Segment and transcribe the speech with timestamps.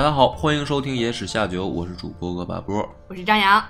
[0.00, 2.88] 大家好，欢迎收听《野史下酒》，我是主播恶霸波。
[3.06, 3.62] 我是张扬，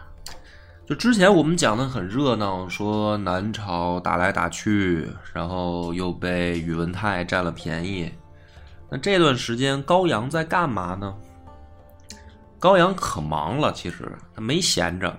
[0.87, 8.09] 就之前我们讲的很热闹，说南朝打来打去，然后又被宇文泰占了便宜。
[8.89, 11.13] 那这段时间高阳在干嘛呢？
[12.61, 15.13] 高阳可忙了，其实他没闲着。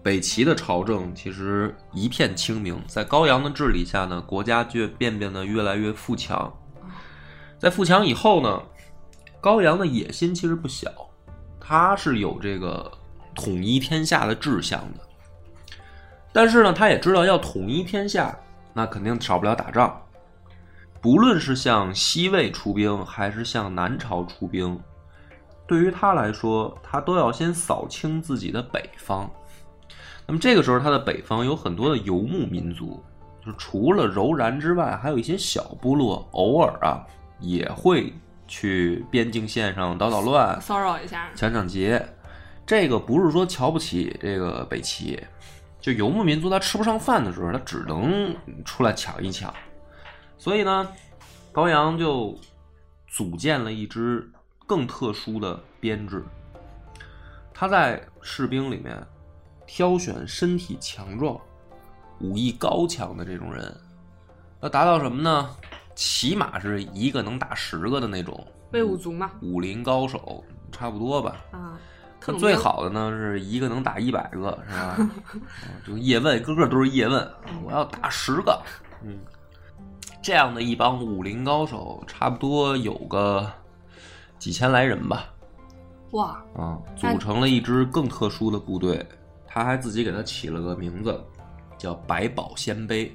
[0.00, 6.48] 北齐的朝政其实一片清明，在高阳的治理下呢，国家却变变得越来越富强。
[7.58, 8.62] 在富强以后呢，
[9.40, 10.90] 高阳的野心其实不小，
[11.60, 12.90] 他是有这个
[13.34, 15.00] 统一天下的志向的。
[16.32, 18.36] 但是呢，他也知道要统一天下，
[18.72, 20.00] 那肯定少不了打仗。
[21.00, 24.78] 不论是向西魏出兵，还是向南朝出兵，
[25.66, 29.30] 对于他来说，他都要先扫清自己的北方。
[30.26, 33.02] 那么这个时候，他的北方有很多的游牧民族，
[33.40, 37.06] 就是除了柔然之外，还有一些小部落，偶尔啊
[37.38, 38.12] 也会
[38.48, 41.28] 去边境线上捣捣乱、骚扰一下。
[41.36, 42.04] 抢抢劫。
[42.66, 45.18] 这个不是说瞧不起这个北齐，
[45.80, 49.54] 就游牧民族他吃不上饭的时候，他只能出来抢一抢。
[50.36, 50.88] 所以呢，
[51.50, 52.38] 高阳就
[53.06, 54.30] 组建了一支
[54.66, 56.24] 更特殊的编制。
[57.54, 59.02] 他在士兵里面
[59.66, 61.40] 挑选身体强壮、
[62.20, 63.74] 武艺高强的这种人，
[64.60, 65.56] 要达到什么呢？
[65.98, 71.44] 起码是一个能打十个的那种魏武卒嘛，武林高手，差不多吧。
[71.50, 71.76] 啊，
[72.38, 74.94] 最好的呢是一个能打一百个，是吧？
[74.98, 75.10] 嗯
[75.84, 77.28] 就叶问，个个都是叶问，
[77.64, 78.62] 我要打十个。
[79.02, 79.18] 嗯，
[80.22, 83.50] 这样的一帮武林高手，差不多有个
[84.38, 85.24] 几千来人吧。
[86.12, 89.04] 哇，啊，组成了一支更特殊的部队。
[89.48, 91.20] 他还自己给他起了个名字，
[91.76, 93.10] 叫百宝鲜卑。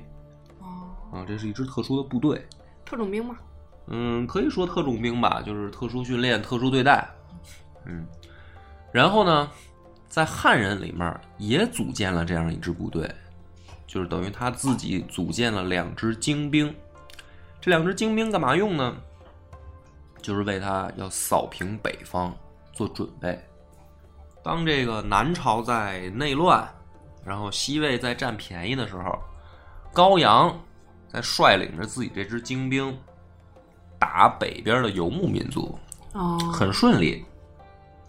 [0.59, 2.45] 哦，啊，这是一支特殊的部队。
[2.85, 3.37] 特种兵嘛，
[3.87, 7.07] 嗯，可以说特种兵吧，就是特殊训练、特殊对待。
[7.85, 8.05] 嗯，
[8.91, 9.49] 然后呢，
[10.07, 13.09] 在汉人里面也组建了这样一支部队，
[13.87, 16.73] 就是等于他自己组建了两支精兵。
[17.59, 18.95] 这两支精兵干嘛用呢？
[20.21, 22.33] 就是为他要扫平北方
[22.71, 23.37] 做准备。
[24.41, 26.65] 当这个南朝在内乱，
[27.25, 29.17] 然后西魏在占便宜的时候，
[29.91, 30.57] 高阳
[31.13, 32.97] 在率领着自己这支精兵
[33.99, 35.77] 打北边的游牧民族，
[36.13, 37.23] 哦，很顺利。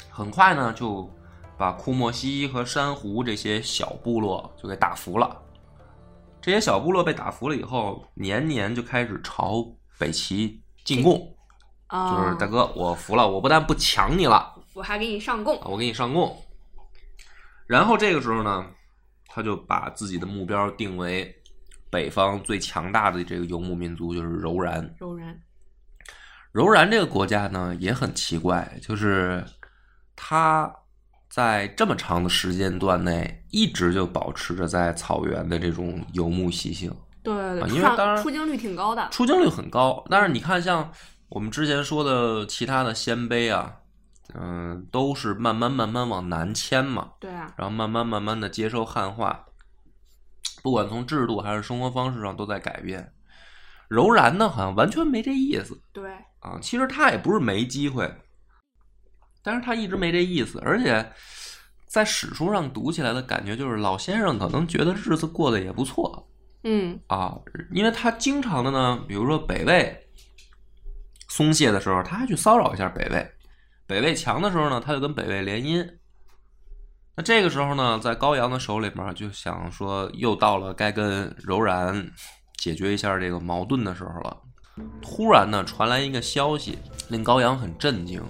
[0.09, 1.10] 很快呢，就
[1.59, 5.42] 把库莫西和珊瑚这些小部落就给打服了。
[6.41, 9.66] 这些小部落被打服了以后，年年就开始朝
[9.98, 11.36] 北齐进贡，
[11.88, 16.36] 啊，就是大哥，我服了，我不但不抢你了，我还给你上供啊，我给你上贡。
[17.66, 18.66] 然后这个时候呢，
[19.26, 21.34] 他就把自己的目标定为
[21.94, 24.93] 北方最强大的这个游牧民族，就是柔然。
[24.99, 25.41] 柔然，
[26.50, 29.44] 柔然这个国家呢也很奇怪，就是
[30.16, 30.69] 它
[31.31, 39.09] 在这么长的时间段内，一直就保持着在草原的这种游牧习性，对对因为当然出出镜率挺高的。
[39.12, 40.04] 出镜率很高。
[40.10, 40.91] 但是你看，像
[41.28, 43.72] 我们之前说的其他的鲜卑啊，
[44.34, 49.44] 嗯、都是慢慢慢慢往南迁嘛，对啊，然后慢慢慢慢的接受汉化，
[50.62, 53.12] 不管从制度还是生活方式上都在改变。
[53.88, 55.78] 柔然呢，好像完全没这意思。
[55.93, 56.10] 对，
[56.41, 58.10] 啊，其实他也不是没机会，
[59.43, 61.12] 但是他一直没这意思，而且
[61.87, 66.27] 在史书上读起来的感觉就是老先生可能觉得日子过得也不错
[66.62, 67.38] 嗯，啊，
[67.72, 70.09] 因为他经常的呢，比如说北魏
[71.28, 73.22] 松懈的时候，他还去骚扰一下北魏；
[73.86, 75.86] 北魏强的时候呢，他就跟北魏联姻。
[77.16, 82.11] 那这个时候呢，在高阳的手里面就想说，又到了该跟柔然
[82.57, 84.37] 解决一下这个矛盾的时候了。
[85.01, 86.77] 突然呢，传来一个消息，
[87.09, 88.21] 令高阳很震惊，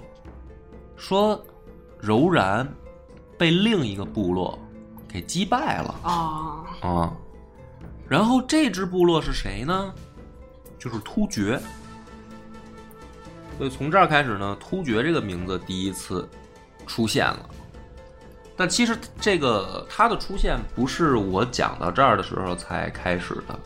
[0.96, 1.42] 说
[1.98, 2.70] 柔然
[3.38, 4.58] 被另一个部落
[5.08, 7.16] 给击败了啊，啊。
[8.06, 9.94] 然后这支部落是谁呢？
[10.78, 11.58] 就是突厥。
[13.56, 16.28] 所以从这儿开始呢，突厥这个名字第一次
[16.86, 17.48] 出现了。
[18.56, 23.58] 但其实这个它的出现不是我讲到这儿的时候才开始的，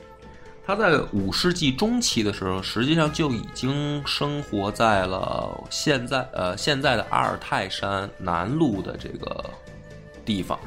[0.66, 9.44] 他在五世纪中期的时候，实际上就已经生活在了现在呃现在的阿尔泰山南麓的这个
[10.24, 10.58] 地方。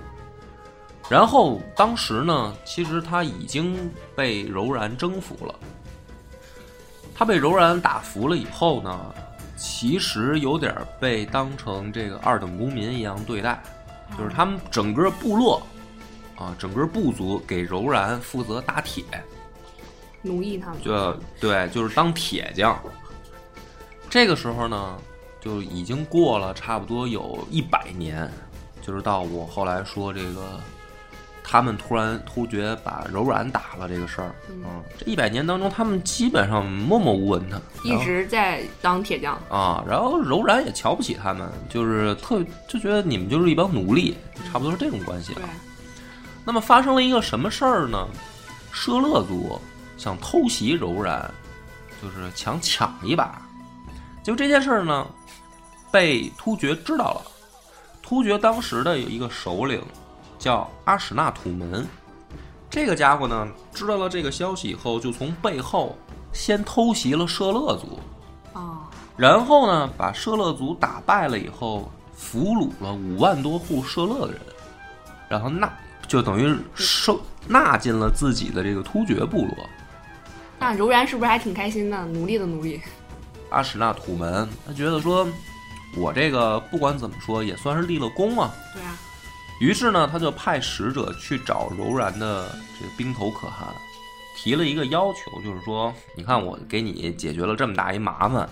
[1.09, 5.55] 然后当时呢，其实他已经被柔然征服了。
[7.13, 9.13] 他被柔然打服了以后呢，
[9.57, 13.61] 其实有点被当成这个二等公民一样对待，
[14.17, 15.61] 就是他们整个部落
[16.35, 19.03] 啊，整个部族给柔然负责打铁，
[20.21, 20.81] 奴役他们。
[20.81, 22.79] 就对，就是当铁匠。
[24.09, 24.97] 这个时候呢，
[25.39, 28.29] 就已经过了差不多有一百年，
[28.81, 30.59] 就是到我后来说这个。
[31.51, 39.83] 他们突然突厥把柔然打了这个事儿，嗯，这一百年当中，他们基本上默默无闻，的一直在当铁匠啊。
[39.85, 44.15] 然后柔然也瞧不起他们，就是特就觉得你们就是一帮奴隶，
[44.49, 45.33] 差不多是这种关系。
[45.33, 45.43] 对。
[46.45, 48.07] 那么发生了一个什么事儿呢？
[48.71, 49.59] 舍勒族
[49.97, 51.29] 想偷袭柔然，
[52.01, 53.41] 就是想抢一把。
[54.23, 55.05] 就这件事儿呢，
[55.91, 57.21] 被突厥知道了。
[58.01, 59.83] 突厥当时的有一个首领。
[60.41, 61.87] 叫阿史那土门，
[62.67, 65.95] 这个家伙呢，知道了这个消息以后，就从背后
[66.33, 67.99] 先偷袭了舍勒族，
[68.51, 74.41] 啊，然后呢，把舍勒族打败了以后，俘虏了五万多户舍勒的人，
[75.29, 75.71] 然后纳
[76.07, 79.55] 就等于收纳进了自己的这个突厥部落。
[80.57, 82.03] 那柔然是不是还挺开心的？
[82.07, 82.81] 奴隶的奴隶。
[83.51, 85.27] 阿史那土门，他觉得说，
[85.95, 88.51] 我这个不管怎么说，也算是立了功啊。
[88.73, 88.97] 对啊。
[89.61, 92.49] 于是呢，他就派使者去找柔然的
[92.79, 93.67] 这个兵头可汗，
[94.35, 98.49] 提了一个要求，就是说，你看我给你解决了这么大一麻烦，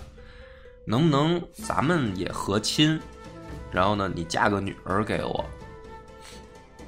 [0.84, 3.00] 能不能咱们也和亲？
[3.72, 5.44] 然后呢，你嫁个女儿给我。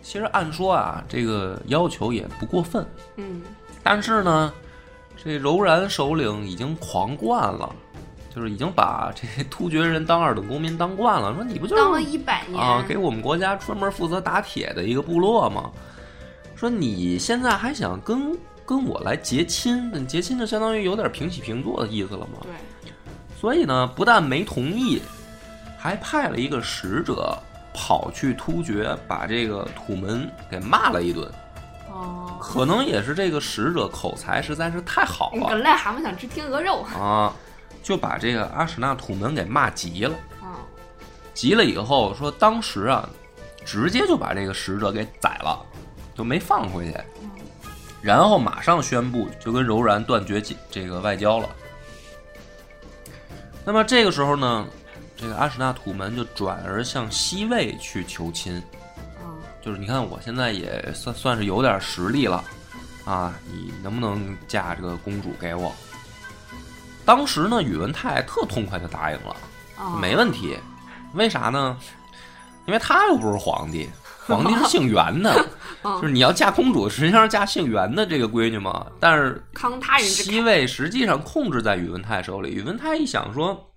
[0.03, 2.87] 其实按说啊，这个要求也不过分。
[3.17, 3.43] 嗯。
[3.83, 4.55] 但是呢，
[5.17, 7.75] 这柔然首领已经狂惯了。
[8.35, 12.83] 就是已经把这突厥人当二等公民当惯了，说你不就是当了一百年啊？
[12.89, 15.71] 给我们国家专门负责打铁的一个部落吗？
[16.57, 20.07] 说你现在还想跟跟我来结亲？
[20.07, 22.39] 结亲就相当于有点平起平坐的意思了吗？
[22.43, 22.53] 对。
[23.39, 25.03] 所以呢，不但没同意，
[25.77, 27.37] 还派了一个使者
[27.75, 31.31] 跑去突厥，把这个土门给骂了一顿。
[31.91, 32.39] 哦。
[32.41, 35.63] 可能也是这个使者口才实在是太好了。
[35.63, 37.35] 癞蛤蟆想吃天鹅肉啊。
[37.83, 40.15] 就把这个阿史那土门给骂急了，
[41.35, 43.09] 急了以后说，当时啊，
[43.65, 45.61] 直接就把这个使者给宰了，
[46.15, 46.99] 就没放回去，
[48.01, 50.41] 然后马上宣布就跟柔然断绝
[50.71, 51.49] 这个外交了。
[53.65, 54.67] 那么这个时候呢，
[55.17, 58.63] 这个阿史那土门就转而向西魏去求亲，
[59.61, 62.45] 就是你看我现在也算算是有点实力了，
[63.05, 65.75] 啊，你能不能嫁这个公主给我？
[67.05, 69.37] 当时呢，宇文泰特痛快就答应了，
[70.01, 70.57] 没问题。
[71.15, 71.77] 为啥呢？
[72.67, 73.89] 因为他又不是皇帝，
[74.25, 75.35] 皇帝是姓元的，
[75.83, 78.87] 就是你要嫁公主，实际上是嫁姓元的这个闺女嘛。
[79.01, 82.51] 但是康他人西魏实际上控制在宇文泰手里。
[82.51, 83.73] 宇文泰一想说，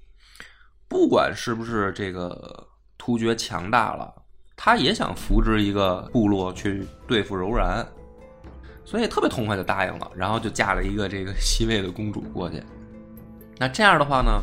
[0.88, 2.68] 不管是不是这个
[2.98, 4.14] 突厥强大了，
[4.56, 7.84] 他也想扶植一个部落去对付柔然，
[8.86, 12.64] 所以特别痛快就答应了，然后就嫁了一个这个 西魏的公主过去。
[13.58, 14.42] 那这样的话呢，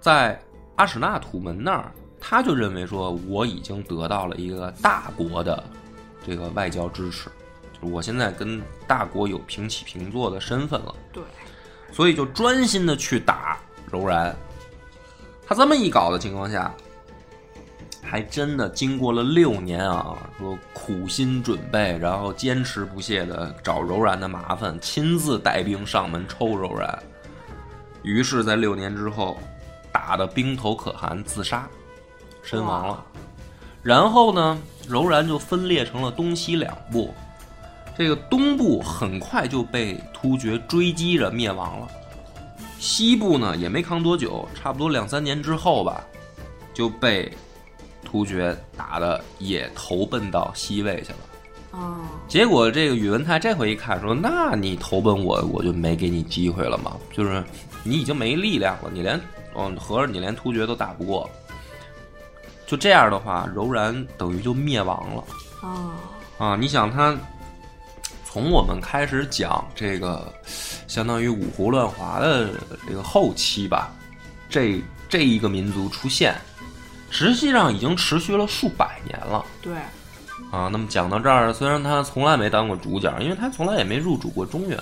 [0.00, 0.40] 在
[0.76, 5.62] 阿史那土门那儿，他就认为说，我已经得到了一个大国的
[6.26, 7.30] 这个外交支持，
[7.72, 10.94] 就是我现在跟大国有平起平坐的身份了。
[11.12, 11.22] 对，
[11.92, 13.58] 所以就专心的去打
[13.90, 14.34] 柔然。
[15.46, 16.74] 他这么一搞的情况下，
[18.02, 27.02] 还真的经过了六年啊，说苦心准备，然后坚持不懈的找柔然的麻烦，亲自带兵上门抽柔然。
[28.06, 29.36] 于是，在六年之后，
[29.90, 31.68] 打的兵头可汗自杀，
[32.40, 33.04] 身亡了。
[33.82, 37.12] 然后呢，柔然就分裂成了东西两部。
[37.98, 41.88] 这个东部很快就被突厥追击着灭亡了，
[42.78, 46.04] 西部呢也没扛多久，差不多两三年之后吧，
[46.72, 47.36] 就被
[48.04, 51.18] 突厥打的也投奔到西魏去了。
[51.72, 51.96] 哦，
[52.28, 57.42] 结果这个宇文泰这回一看，说：“那你投奔我，我就没给你机会了嘛，就是。”
[57.86, 59.20] 你已经没力量了，你连
[59.54, 61.30] 嗯，合着你连突厥都打不过，
[62.66, 65.24] 就这样的话，柔然等于就灭亡了。
[65.62, 65.94] 啊
[66.38, 66.56] 啊！
[66.56, 67.16] 你想他
[68.24, 70.30] 从我们开始讲这个，
[70.86, 72.50] 相当于五胡乱华的
[72.86, 73.90] 这个后期吧，
[74.50, 76.34] 这这一个民族出现，
[77.10, 79.44] 实际上已经持续了数百年了。
[79.62, 79.74] 对。
[80.50, 84.78] 啊，那么讲到这儿，虽然他从来没当过主角，因为他从来也没入主过中原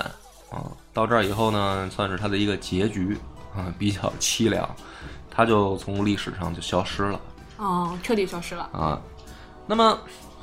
[0.51, 0.67] 啊。
[0.95, 3.19] 到这儿以后呢，算是他的一个结局
[3.55, 4.67] 啊，比较凄凉，
[5.31, 7.21] 他就从历史上就消失了
[7.59, 8.63] 哦，彻底消失了。
[8.73, 8.99] 啊。
[9.67, 9.99] 那么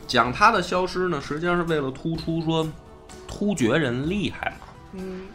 [0.07, 2.67] 讲他的消失呢，实际上是为了突出说
[3.27, 5.27] 突厥人厉害嘛，嗯，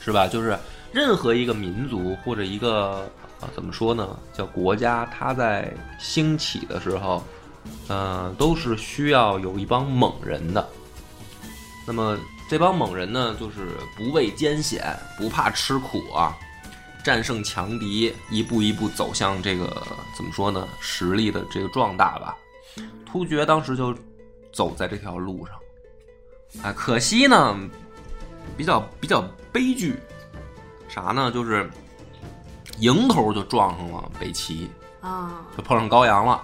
[0.00, 0.26] 是吧？
[0.28, 0.58] 就是
[0.92, 3.08] 任何一个民族或者一个
[3.40, 7.22] 啊，怎么说呢，叫国家，它在兴起的时候，
[7.88, 10.68] 呃，都是需要有一帮猛人的。
[11.86, 16.34] 那么这帮猛人呢，就是不畏艰险，不怕吃苦啊，
[17.04, 19.64] 战胜强敌，一步一步走向这个
[20.16, 22.36] 怎么说呢，实力的这个壮大吧。
[23.04, 23.94] 突厥当时就
[24.50, 27.54] 走在这条路上，啊，可惜呢，
[28.56, 29.96] 比较比较悲剧，
[30.88, 31.30] 啥呢？
[31.30, 31.68] 就是
[32.78, 36.42] 迎头就撞上了北齐，啊，就碰上高阳了。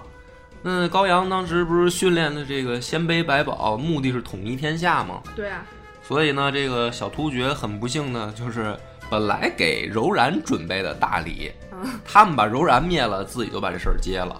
[0.61, 5.21] 那高阳当时不是训练的这个鲜卑百宝，目的是统一天下吗？
[5.35, 5.63] 对啊，
[6.07, 8.77] 所以呢，这个小突厥很不幸呢，就是
[9.09, 14.39] 本来给柔然准备的大礼，嗯他们把柔然灭了，自己就把这事儿接了。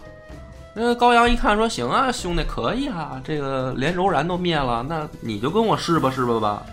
[0.75, 6.65] 那高阳一看说：“行啊，兄弟，可以啊，这个连柔然都灭了，那你就跟我试吧，试吧吧，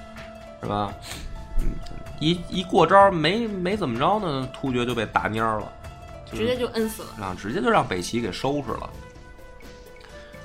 [0.61, 0.93] 是吧？”
[1.63, 1.71] 嗯，
[2.21, 5.73] 一一过招没没怎么着呢，突厥就被打蔫儿了，
[6.33, 7.25] 直接就摁死了。
[7.25, 8.91] 啊，直接就让北齐给收拾了。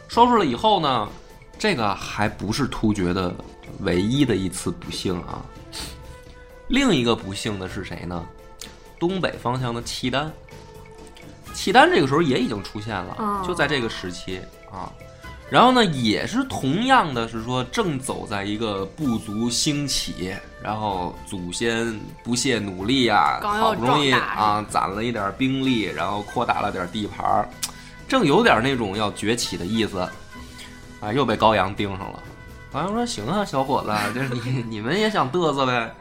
[0.08, 1.10] 收拾了以后呢，
[1.58, 3.34] 这个还不是突厥的
[3.80, 5.46] 唯一的一次不幸啊。
[6.68, 8.26] 另一个不幸的是谁呢？
[9.00, 10.32] 东北方向的契丹。
[11.54, 14.40] 契丹这个时候也已经出现了，哦就在这个时期
[14.72, 14.92] 啊。
[15.50, 27.50] 然后呢，也是同样的是说，正走在一个部族兴起，然后祖先不懈努力啊，好不容易啊攒了一点兵力，然后扩大了点地盘儿，
[28.10, 30.00] 正有点那种要崛起的意思，
[31.00, 32.22] 啊，又被高阳盯上了。
[32.78, 35.92] 高阳说：“行啊，小伙子， 就是你 你们也想嘚瑟呗，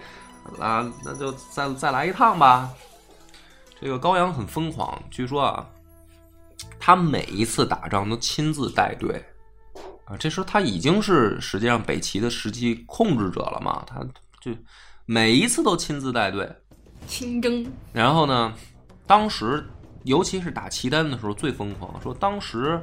[0.60, 2.68] 啊，那就再再来一趟吧。”
[3.80, 5.66] 这个高阳很疯狂，据说啊，
[6.78, 9.24] 他每一次打仗都亲自带队，
[10.04, 14.00] 啊，这时候他已经是实际上北齐的实际控制者了嘛，他
[14.42, 14.50] 就
[15.06, 16.46] 每一次都亲自带队。
[17.06, 18.52] 亲征，然后呢，
[19.06, 19.66] 当时
[20.04, 22.78] 尤其是打契丹的时候最疯狂，说当时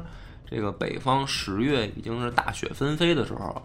[0.49, 3.61] 这个北方十月已经是大雪纷飞的时候，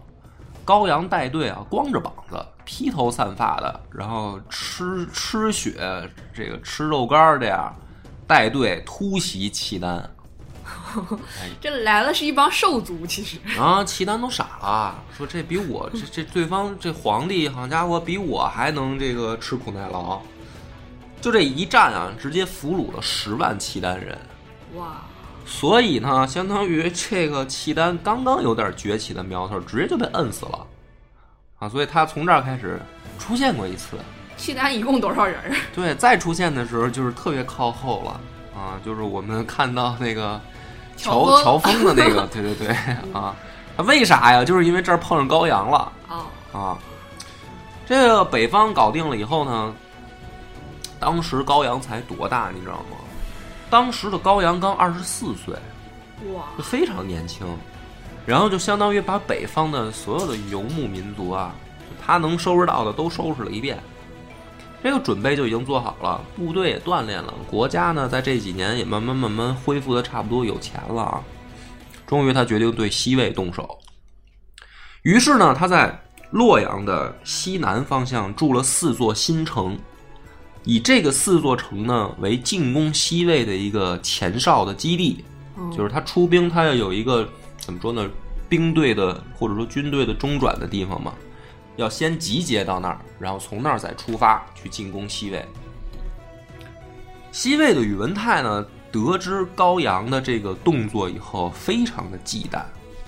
[0.69, 7.75] 高阳带队啊，光着膀子，披头散发的，然后吃吃血，这个吃肉干儿这样
[8.27, 10.07] 带队突袭契丹。
[11.59, 13.39] 这来了是一帮兽族，其实。
[13.59, 20.21] 啊，契丹都傻了，说这比我这这对方这皇帝，好家伙，比我还能这个吃苦耐劳。
[21.19, 24.15] 就这一战啊，直接俘虏了十万契丹人。
[24.75, 25.01] 哇，
[25.51, 30.65] 所以呢，相当于这个契丹刚刚有点崛起的苗头，直接就被摁死了
[31.57, 31.67] 啊！
[31.67, 32.79] 所以他从这儿开始
[33.17, 33.97] 出现过一次，
[34.37, 35.55] 契丹一共多少人儿？
[35.73, 38.21] 对，再出现的时候就是特别靠后了
[38.55, 40.39] 啊，就是我们看到那个
[40.95, 42.67] 乔乔峰的那个， 对对对
[43.11, 43.35] 啊，
[43.75, 44.45] 他为啥呀？
[44.45, 46.25] 就是因为这儿碰上高阳了哦，
[46.57, 46.77] 啊。
[47.87, 49.73] 这个北方搞定了以后呢，
[50.99, 52.97] 当时高阳才多大，你知道吗？
[53.69, 55.53] 当时的高阳刚二十四岁，
[56.33, 57.45] 哇，就非常年轻，
[58.25, 61.53] 然后就相当于把北方的所有的游牧民族啊，
[62.03, 63.77] 他能收拾到的都收拾了一遍。
[64.81, 71.21] 这个准备就已经做好了，部队也锻炼了，国家呢在这几年也慢慢慢慢恢复的差不多有钱了啊。
[72.07, 73.77] 终于他决定对西魏动手，
[75.03, 75.95] 于是呢他在
[76.31, 79.77] 洛阳的西南方向筑了四座新城，
[80.69, 85.25] 以这个四座城呢为进攻西魏的一个前哨的基地。
[85.57, 88.07] 嗯就是他出兵，他要有一个怎么说呢？
[88.47, 91.13] 兵队的或者说军队的中转的地方嘛，
[91.75, 95.43] 要先集结到那儿，然后从那儿再出发去进攻西魏。
[97.31, 102.61] 西魏的宇文泰呢，得知高阳的这个动作以后，非常的忌惮。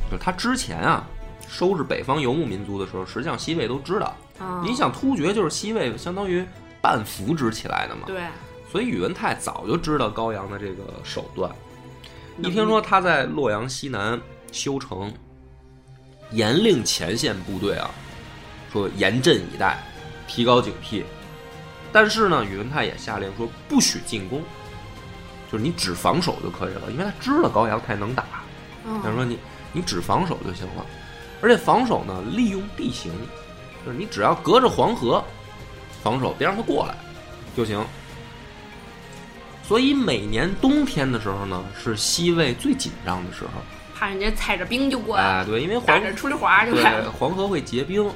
[0.09, 1.07] 就是他之前啊，
[1.47, 4.15] 收拾北方游牧民族的时候，实际上西魏都知道。
[4.39, 6.45] 啊，你想，突厥就是西魏相当于
[6.81, 8.21] 半扶植起来的嘛，对，
[8.71, 11.49] 所以宇文泰早就知道高阳的这个手段。
[12.39, 14.19] 一听说他在洛阳西南
[14.51, 15.13] 修城，
[16.31, 17.91] 严令前线部队啊，
[18.71, 19.77] 说严阵以待，
[20.27, 21.03] 提高警惕。
[21.91, 24.41] 但是呢，宇文泰也下令说不许进攻，
[25.51, 28.23] 就是你只防守就可以了，因为他知道高阳太能打。
[28.83, 29.37] 他嗯，说你
[29.73, 30.85] 你只防守就行了，
[31.41, 33.11] 而且防守呢，利用地形，
[33.85, 35.23] 就是你只要隔着黄河
[36.03, 36.95] 防守，别让他过来
[37.55, 37.83] 就行。
[39.63, 43.51] 所以每年冬天的时候呢，是西魏最紧张的时候。
[43.95, 47.11] 怕人家踩着冰就过来哎，了，对，因为黄打着出溜滑就来对了。
[47.11, 48.11] 黄河会结冰，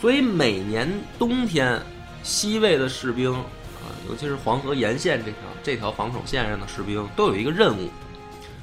[0.00, 1.82] 所以每年冬天
[2.22, 7.90] 西魏的士兵啊，尤其是黄河沿线这条这条防守线上的士兵，都有一个任务，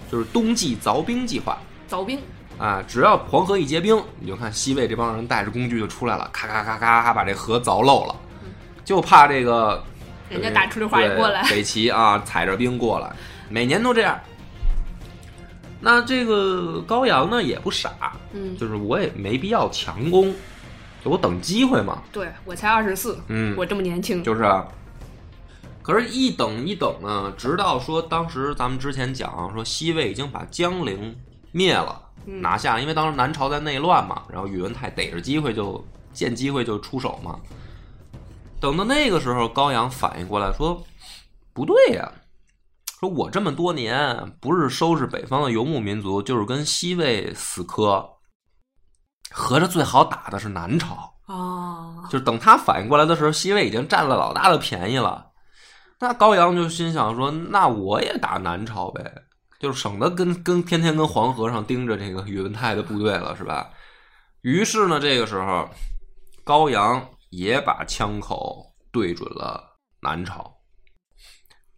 [0.09, 1.57] 就是冬季凿冰计划。
[1.89, 2.19] 凿冰，
[2.57, 8.15] 啊，只要黄河一结冰，你就看西魏这帮人带着工具就出来了，咔咔咔咔咔把这河凿漏了，
[8.85, 9.83] 就怕这个
[10.29, 13.11] 人家打出溜滑也过来北齐啊踩着兵过来，
[13.49, 14.17] 每年都这样。
[15.81, 20.33] 那这个高阳呢也不傻，嗯，就是我也没必要强攻，
[21.03, 22.01] 就我等机会嘛。
[22.11, 24.65] 对我才二十四，嗯，我这么年轻，就是啊。
[25.83, 31.15] 可是，一等一等呢，直到说当时咱们之前讲说西魏已经把江陵
[31.51, 37.39] 灭了，嗯拿下，因为当时南朝在内乱嘛，然后宇文泰逮着机会就见机会就出手嘛。
[38.59, 40.83] 等到那个时候，高阳反应过来说
[41.53, 42.11] ：“不对呀、
[42.99, 48.09] 说我这么多年不是收拾北方的游牧民族，就是跟西魏死磕，
[49.29, 55.31] 合着最好打的是南朝。”哦，就是等他反应过来的时候，西魏已经占了老大的便宜了。
[55.99, 59.23] 那高阳就心想说：“那我也打南朝呗，
[59.59, 63.69] 就是省得跟跟天天跟黄河上盯着这个宇文泰的部队了，是吧？”
[64.41, 65.67] 于是呢，这个时候
[66.43, 70.55] 高阳也把枪口对准了南朝，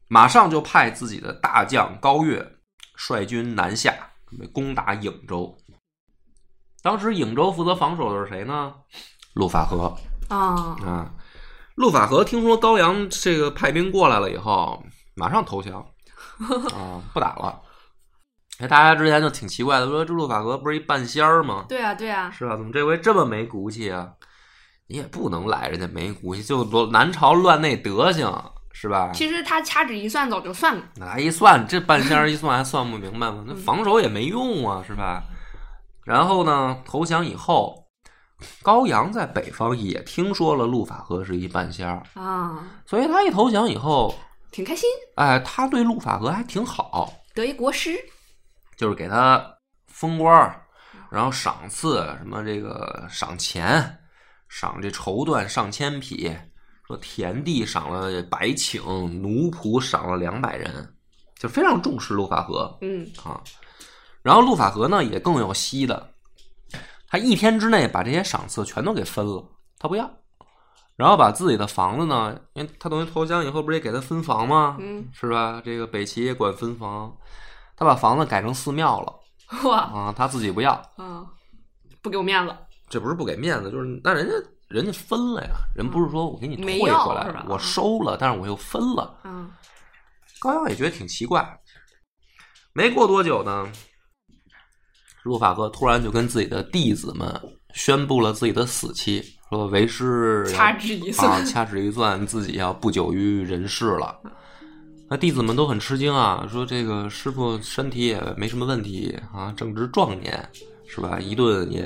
[0.07, 2.47] 马上就派自己的大将高岳
[2.95, 3.95] 率军南下，
[4.27, 5.57] 准备攻打颍州。
[6.83, 8.71] 当时颍州负责防守的是谁呢？
[9.33, 9.97] 陆法和。
[10.29, 11.11] 啊，啊，
[11.75, 14.83] 陆法和听说高阳这个派兵过来了以后，
[15.15, 15.81] 马上投降
[16.75, 17.63] 啊，不打了。
[18.59, 21.65] 哎，大家之前就挺奇怪的，说这陆法和不是一半仙儿吗？
[21.67, 22.55] 对啊，对啊，是吧？
[22.55, 24.13] 怎么这回这么没骨气啊？
[24.88, 28.32] 你也不能赖人家没骨气，就罗南朝乱那德行，
[28.72, 29.12] 是吧？
[29.13, 33.44] 其实他掐指一算，早就算了，那一算，这半仙儿一算还算不明白吗？
[33.46, 35.24] 那防守也没用啊，是吧？
[36.06, 37.86] 然后呢，投降以后，
[38.62, 44.15] 高阳在北方也听说了陆法和是一半仙儿，啊，所以他一投降以后，
[44.51, 47.94] 挺开心，哎，他对陆法和还挺好，得一国师，
[48.77, 49.46] 就是给他
[49.88, 50.62] 封官儿，
[51.12, 54.00] 然后赏赐什么这个赏钱，
[54.47, 56.36] 赏这绸缎上千匹，
[56.86, 60.95] 说田地赏了百顷，奴仆赏了两百人，
[61.38, 63.41] 就非常重视陆法和嗯，啊。
[64.21, 66.13] 然后陆法和呢也更有惜的，
[67.07, 69.43] 他一天之内把这些赏赐全都给分了，
[69.79, 70.10] 他不要。
[70.95, 74.77] 然后把自己的房子呢，因为他等于投降以后，不是也给他分房吗？
[74.79, 75.62] 嗯，是吧？
[75.63, 77.15] 这个北齐也管分房，
[77.75, 79.13] 他把房子改成寺庙了
[79.69, 81.23] 哇，啊，他自己不要，啊，
[82.01, 82.55] 不给我面子，
[82.89, 84.34] 这不是不给面子，就是那人家
[84.69, 89.19] 人家分了呀，人不是说我给你退回来我收了，但是我又分了。
[89.23, 89.50] 嗯，
[90.39, 91.60] 高阳也觉得挺奇怪。
[92.73, 93.67] 没过多久呢，
[95.23, 97.30] 陆法哥突然就跟自己的弟子们
[97.73, 104.19] 宣布了自己的死期，说为师掐指一算啊，掐指一算，自己要不久于人世了。
[105.10, 110.50] 那弟子们都很吃惊啊，说这个师傅身体也没什么问题啊，正值壮年，
[110.88, 111.19] 是吧？
[111.19, 111.84] 一顿也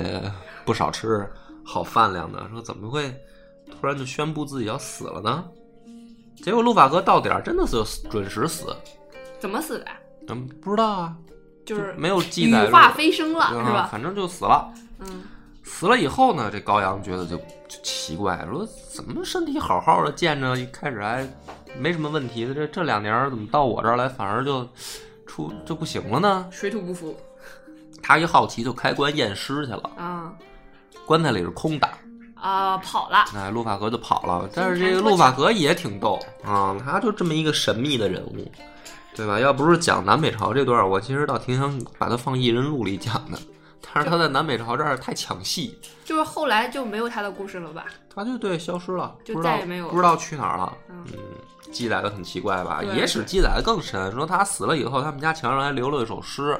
[0.64, 1.28] 不少吃，
[1.64, 2.46] 好饭量的。
[2.50, 3.14] 说怎么会
[3.80, 5.44] 突然就宣布自己要死了呢？
[6.36, 7.76] 结果路法哥到点儿真的是
[8.08, 8.74] 准时死，
[9.38, 9.86] 怎么死的？
[10.26, 11.16] 咱们不知道啊，
[11.64, 13.88] 就是没有记羽载化飞升了，啊是吧？
[13.90, 14.72] 反正就死了。
[15.00, 15.24] 嗯，
[15.62, 21.28] 死了以后呢，这高阳觉得就就奇怪，说怎么身体好好的，见着一开始还
[21.78, 24.68] 没什么问题的，这这两年怎么到我这儿来反而就
[25.26, 26.48] 出就不行了呢？
[26.50, 27.16] 水土不服
[28.02, 30.32] 他一好奇就开棺验尸去了，啊
[31.06, 31.88] 棺材里是空的，
[32.34, 34.48] 啊，跑了，哎，陆法和就跑了。
[34.54, 38.50] 但是这个陆法和也挺逗啊，他就这么一个神秘的人物，
[39.14, 39.38] 对吧？
[39.38, 43.38] 要不是讲南北朝这段儿，我其实倒挺想把它放异人录里讲的。
[43.94, 47.86] 但是他在南北朝这儿太抢戏，就是后来就没有他的故事了吧？
[48.14, 50.72] 他就对消失了，就再也没有不知道去哪儿了。
[50.88, 51.18] 嗯嗯，
[51.72, 52.82] 记载的很奇怪吧？
[52.82, 56.58] 野史记载的更深，说他死了以后，他们家墙上还留了一首诗，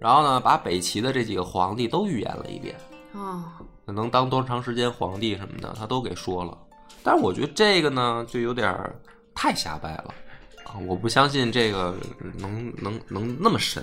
[0.00, 2.74] 然后呢，把北齐的这几个皇帝都预言了一遍，
[3.14, 6.56] 啊，能当多长时间皇帝什么的，他都给说了。
[7.02, 8.94] 但是我觉得这个呢，就有点儿
[9.34, 10.14] 太瞎掰了
[10.64, 10.78] 啊！
[10.86, 11.94] 我不相信这个
[12.38, 13.82] 能能能那么深，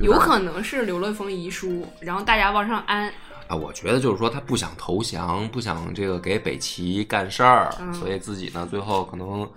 [0.00, 3.12] 有有可能是刘乐峰遗书，然后大家往上安，
[3.48, 9.48] 啊，我觉得就是说他不想投降，不想这个给北齐干事儿，嗯所以自己呢最后可能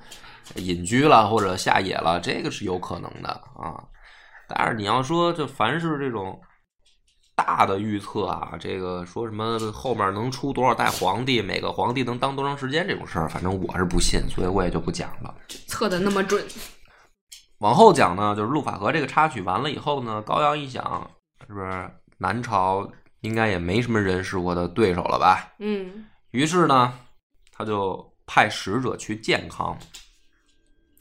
[0.55, 3.81] 隐居了或者下野了，这个是有可能的啊。
[4.47, 6.39] 但是你要说这凡是这种
[7.35, 15.33] 大的预测啊，这个说什么后面能出多少代皇帝，每个皇帝能当多长时间这种事儿，反正我是不信，所以我也就不讲了。
[15.67, 16.45] 测的那么准，
[17.59, 21.09] 往后讲呢，就是陆法和这个插曲完了以后呢，高阳一想，
[21.47, 22.87] 是不是南朝
[23.21, 25.53] 应该也没什么人是我的对手了吧？
[25.59, 26.93] 嗯于是呢，
[27.51, 29.77] 他就派使者去建康，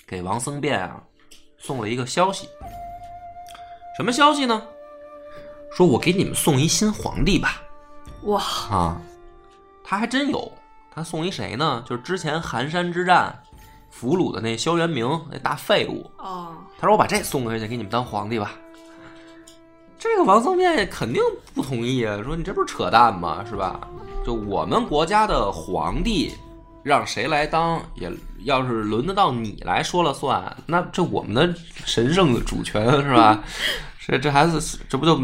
[0.07, 1.03] 给王僧辩啊
[1.59, 2.49] 送了一个消息。
[3.97, 4.63] 什么消息呢？
[5.75, 7.61] 说我给你们送一新皇帝吧。
[8.23, 9.01] 哇，啊，
[9.83, 10.51] 他还真有，
[10.95, 11.83] 他送一谁呢？
[11.87, 13.37] 就是之前寒山之战
[13.91, 16.11] 俘虏的那萧元明那大废物。
[16.19, 18.53] 哦，他说我把这送回去，给你们当皇帝吧。
[19.99, 21.23] 这个王僧辩肯定
[21.55, 23.45] 不同意啊，说你这不是扯淡吗？
[23.49, 23.81] 是吧？
[24.25, 26.33] 就我们国家的皇帝，
[26.83, 28.13] 让谁来当，也
[28.45, 31.55] 要是轮得到你来说了算，那这我们的
[31.85, 33.43] 神圣的主权是吧？
[34.05, 35.17] 这这还是这不就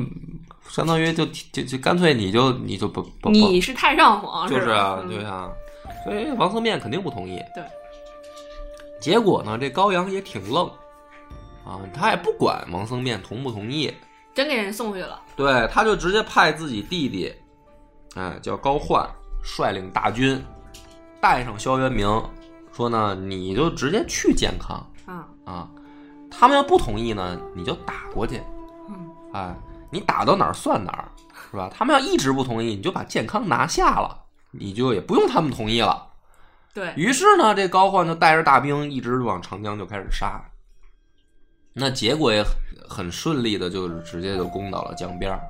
[0.78, 5.50] 相当于就就就干脆你就你就不不不你是太上皇就是啊对啊，
[6.04, 7.42] 所以王僧辩肯定不同意。
[7.52, 7.64] 对，
[9.00, 10.68] 结果呢，这高阳也挺愣
[11.66, 13.92] 啊，他也不管王僧辩同不同意，
[14.32, 15.20] 真给人送去了。
[15.34, 17.34] 对，他就直接派自己弟弟，
[18.14, 19.04] 哎，叫高焕，
[19.42, 20.40] 率领大军，
[21.20, 22.06] 带上萧元明，
[22.72, 25.68] 说呢，你就直接去健康啊，啊。
[26.30, 28.40] 他们要不同意呢，你就打过去，
[28.88, 29.56] 嗯，哎，
[29.90, 31.08] 你打到哪儿算哪儿，
[31.50, 31.70] 是吧？
[31.72, 36.06] 他们要一直不同意，你就把健康拿下了，你就也不用他们同意了。
[36.74, 40.40] 对，于是呢，这高焕就带着大兵一直往长江就开始杀，
[41.72, 42.52] 那结果也很
[42.88, 45.40] 很顺利的，就是直接就攻到了江边儿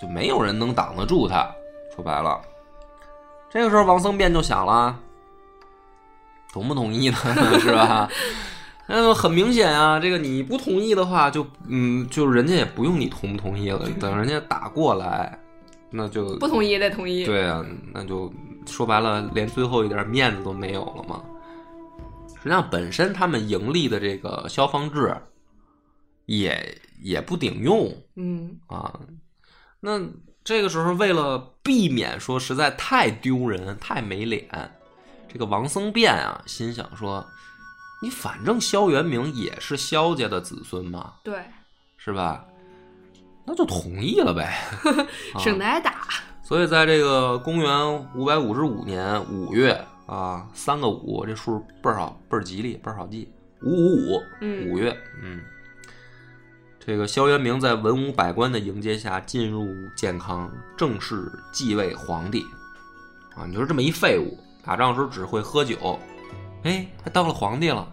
[0.00, 1.50] 就没有人能挡得住他。
[1.94, 2.40] 说白了，
[3.50, 4.96] 这个时候王僧辩就想了，
[6.52, 7.16] 同不同意呢？
[7.60, 8.08] 是吧？
[8.92, 15.38] 那很明显啊，这个你不同意的话，就嗯，就人家也不用你同不同意了， 等人家打过来，
[15.90, 17.24] 那就不同意也得同意。
[17.24, 18.32] 对啊，那就
[18.66, 21.22] 说白了，连最后一点面子都没有了嘛。
[22.36, 25.14] 实际上，本身他们盈利的这个消防制
[26.26, 28.98] 也也不顶用嗯，啊。
[29.78, 30.00] 那
[30.42, 34.48] 这个时候，为了避免说实在太丢人、太没脸，
[35.28, 37.24] 这个王僧辩啊，心想说
[38.02, 41.38] ：“你反正萧元明也是萧家的子孙嘛，对，
[41.96, 42.44] 是吧？
[43.46, 44.58] 那就同意了呗。
[45.34, 46.08] 啊省得挨打。
[46.42, 53.30] 所以在这个公元五百五十五年五月啊，三个五，这数倍儿好，倍儿吉利，倍儿好记，
[53.62, 55.40] 五五五，嗯五月，嗯，
[56.78, 62.44] 这个萧元明在文武百官的迎接下进入建康，正式继位皇帝。
[63.36, 65.98] 啊，你说这么一废物，打仗时候只会喝酒，
[66.64, 67.90] 哎，还当了皇帝了。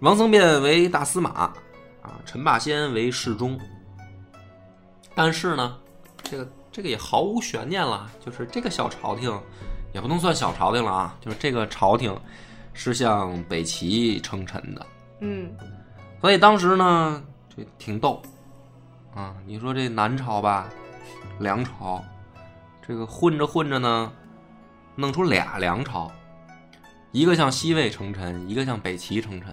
[0.00, 3.58] 王僧辩为大司马，啊，陈霸先为侍中。
[5.14, 5.78] 但是呢，
[6.22, 9.30] 这个这个也毫无悬念了，就是这个小朝廷，
[9.92, 12.18] 也不能算小朝廷了啊，就是这个朝廷
[12.72, 14.86] 是向北齐称臣的，
[15.20, 15.54] 嗯，
[16.20, 17.22] 所以当时呢，
[17.54, 18.22] 这挺逗
[19.14, 19.36] 啊。
[19.46, 20.66] 你说这南朝吧，
[21.38, 22.02] 梁朝，
[22.86, 24.10] 这个混着混着呢，
[24.96, 26.10] 弄出俩梁朝，
[27.12, 29.50] 一个向西魏称臣，一个向北齐称臣，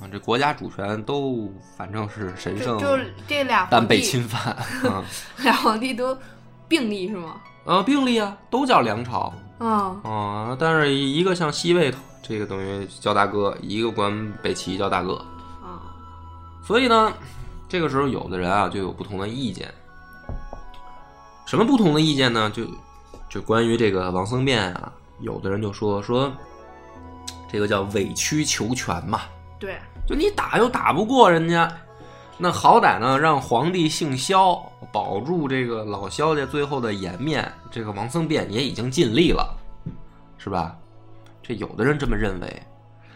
[0.00, 4.54] 啊，这国家主权都反正是神圣，就就这俩但被侵犯
[4.90, 5.02] 啊。
[5.38, 6.16] 俩皇帝都
[6.68, 7.40] 并立是吗？
[7.64, 11.92] 呃，并立啊，都叫梁朝啊，啊、但是一个向西魏
[12.22, 15.14] 这个等于叫大哥，一个管北齐叫大哥，
[15.62, 15.88] 啊，
[16.62, 17.10] 所以呢，
[17.66, 19.72] 这个时候有的人啊就有不同的意见。
[21.46, 22.50] 什么不同的意见呢？
[22.50, 22.64] 就
[23.30, 26.30] 就关于这个王僧辩啊，有的人就说说，
[27.54, 29.20] 这个叫委曲求全嘛，
[29.60, 31.72] 对，就你打又打不过人家，
[32.36, 34.56] 那好歹呢让皇帝姓萧，
[34.92, 37.48] 保住这个老萧家最后的颜面。
[37.70, 39.56] 这个王僧辩也已经尽力了，
[40.36, 40.76] 是吧？
[41.44, 42.62] 这有的人这么认为，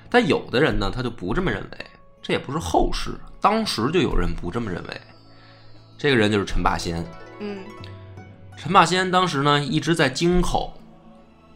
[0.08, 1.86] 但有的人呢他就不这么认为。
[2.22, 5.00] 这也不是后世，当时就有人不这么认为。
[5.98, 7.04] 这个人就是陈霸先。
[7.40, 7.58] 嗯，
[8.56, 10.72] 陈霸先当时呢一直在京口，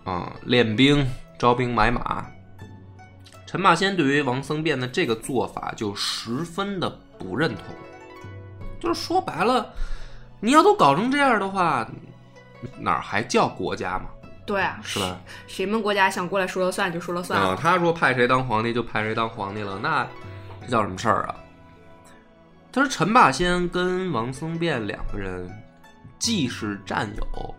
[0.02, 1.06] 啊、练兵、
[1.38, 2.26] 招兵买马。
[3.52, 6.88] 陈霸先对于王僧辩的这个做法就十分的
[7.18, 7.64] 不认同，
[8.80, 9.70] 就是说白了，
[10.40, 11.86] 你要都搞成这样的话，
[12.78, 14.06] 哪儿还叫国家嘛，
[14.46, 15.20] 对啊，是吧？
[15.46, 17.56] 谁们国家想过来说了算就说了算啊，了。
[17.56, 20.08] 他说派谁当皇帝就派谁当皇帝了，那
[20.62, 21.34] 这叫什么事儿啊？
[22.72, 25.46] 他说陈霸先跟王僧辩两个人
[26.18, 27.54] 既是战友，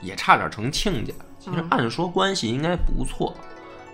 [0.00, 1.14] 也差点成亲家。
[1.38, 3.32] 其实嗯按说关系应该不错，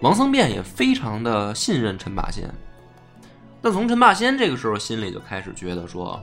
[0.04, 2.46] 王僧辩也非常的信任陈霸先。
[3.62, 6.22] 但从陈霸先这个时候心里就开始觉得说，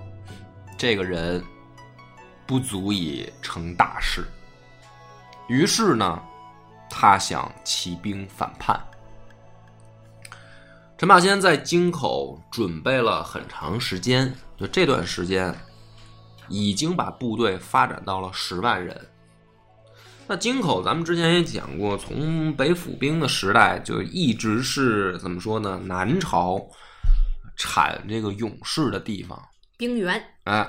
[0.77, 1.43] 这个人
[2.45, 4.23] 不足以成大事。
[5.47, 6.21] 于是呢，
[6.91, 8.79] 他想起兵反叛。
[10.95, 15.55] 陈霸先在京口准备了很长时间，就这段时间，
[16.49, 18.95] 已经把部队发展到了十万人。
[20.31, 25.77] 那京口咱们之前也讲过，从北府兵的时代就一直是怎么说呢？
[25.83, 26.57] 南朝
[27.57, 29.37] 产这个勇士的地方，
[29.77, 30.65] 兵源，哎，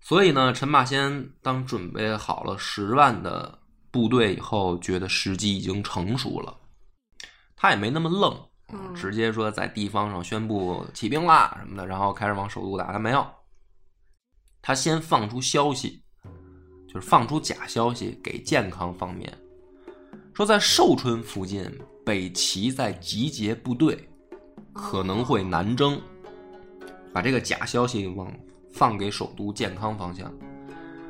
[0.00, 3.58] 所以呢，陈霸先当准备好了十万的
[3.90, 6.56] 部队以后，觉得时机已经成熟了，
[7.54, 8.34] 他也没那么愣，
[8.72, 12.94] 嗯直接说在地方上宣布起兵啦什么的，然后开始往首都打。
[12.94, 13.26] 他没有，
[14.62, 16.02] 他先放出消息，
[16.96, 19.30] 就是放出假消息给健康方面，
[20.32, 21.70] 说在寿春附近
[22.06, 24.08] 北齐在集结部队，
[24.72, 26.00] 可能会南征，
[27.12, 28.32] 把这个假消息往
[28.72, 30.32] 放给首都健康方向。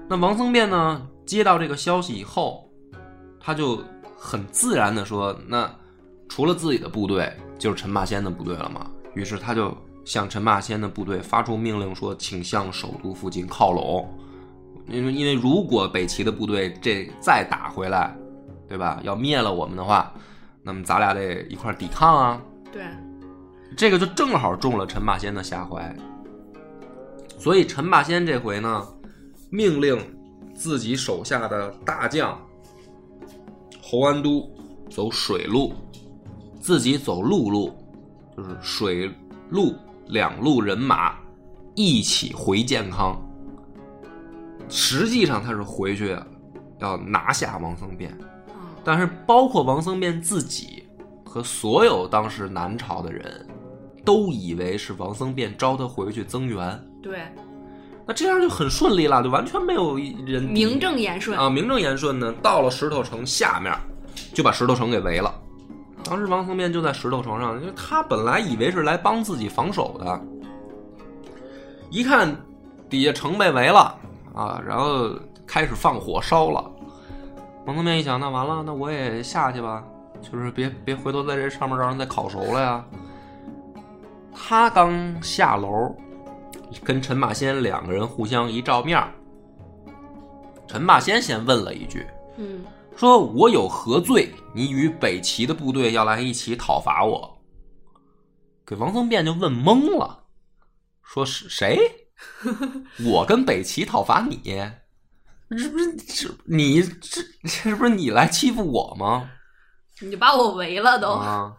[0.08, 2.68] 那王僧辩呢，接到这个消息以后，
[3.38, 3.80] 他就
[4.16, 5.72] 很自然的说：“那
[6.28, 9.72] 除了自己的部队，就是陈霸先的部队了嘛。”于是他就
[10.04, 14.12] 向陈霸先的部队发出命令说：“请向首都附近靠拢。”
[14.88, 18.16] 因为因为如果北齐的部队这再打回来，
[18.68, 19.00] 对吧？
[19.02, 20.12] 要灭了我们的话，
[20.62, 22.42] 那么咱俩得一块儿抵抗啊。
[22.72, 22.84] 对，
[23.76, 25.94] 这个就正好中了陈霸先的下怀。
[27.38, 28.86] 所以陈霸先这回呢，
[29.50, 29.98] 命令
[30.54, 32.40] 自己手下的大将
[33.82, 34.48] 侯安都
[34.88, 35.74] 走水路，
[36.60, 37.76] 自己走陆路，
[38.36, 39.10] 就是水
[39.50, 39.74] 陆
[40.06, 41.16] 两路人马
[41.74, 43.20] 一起回建康。
[44.68, 46.16] 实际上他是回去
[46.78, 48.16] 要拿下王僧辩，
[48.48, 50.84] 嗯但是包括王僧辩自己
[51.24, 53.46] 和所有当时南朝的人，
[54.04, 57.20] 都以为是王僧辩招他回去增援，对，
[58.06, 63.72] 那这样就很顺利了，就完全没有人名正言顺，啊，名正言顺呢，到了石头城下面，
[64.32, 65.34] 就把石头城给围了。
[66.04, 70.20] 当时王僧辩就在石头城上，因为他本来以为是来帮自己防守的，
[71.90, 72.32] 一看
[72.88, 73.98] 底下城被围了
[74.36, 75.10] 啊，然后
[75.46, 76.70] 开始放火烧了。
[77.64, 79.82] 王宗面一想，那完了，那我也下去吧，
[80.22, 82.84] 就是别别回头在这上面让人再烤熟了呀。
[84.32, 85.92] 他刚下楼，
[86.84, 89.02] 跟陈霸先两个人互相一照面
[90.68, 92.62] 陈霸先先问了一句，嗯，
[92.94, 94.30] 说我有何罪？
[94.54, 97.38] 你与北齐的部队要来一起讨伐我？
[98.66, 100.24] 给王宗辩就问懵了，
[101.02, 101.78] 说是谁？
[103.04, 104.40] 我跟北齐讨伐你？
[105.50, 109.30] 这不是这你这这不是你来欺负我吗？
[110.00, 111.54] 你就把我围了都，啊，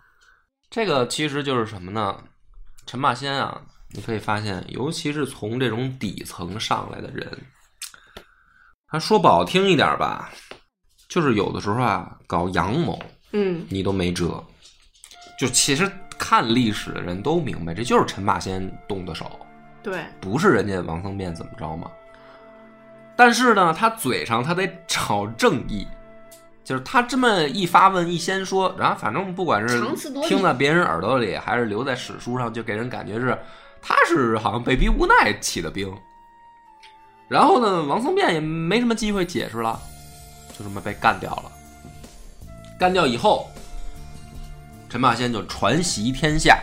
[0.69, 2.21] 这个其实就是什么呢？
[2.85, 7.29] 陈霸先啊，你可以发现，尤其是从这种底层上来的人，
[8.89, 10.31] 他说不好听一点吧，
[11.07, 14.43] 就是有的时候啊，搞阳谋嗯，你都没辙。
[15.39, 19.39] 就其实看历史的人都明白，这就是陈霸先动的手，
[19.83, 21.89] 对，不是人家王僧辩怎么着嘛。
[23.15, 25.87] 但是呢，他嘴上他得找正义，
[26.63, 29.81] 就是他这么一发问一先说，然后反正不管是
[30.27, 33.37] 听在别人耳朵里，还是留在史书上，就给人感觉是
[33.81, 35.91] 他是好像被逼无奈起的兵。
[37.27, 39.79] 然后呢，王僧辩也没什么机会解释了，
[40.57, 41.51] 就这么被干掉了。
[42.79, 43.49] 干掉以后，
[44.87, 46.61] 陈霸先就传檄天下，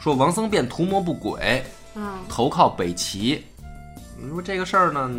[0.00, 1.62] 说王僧辩图谋不轨，
[1.94, 3.44] 嗯，投靠北齐。
[4.18, 5.10] 你说这个事儿呢，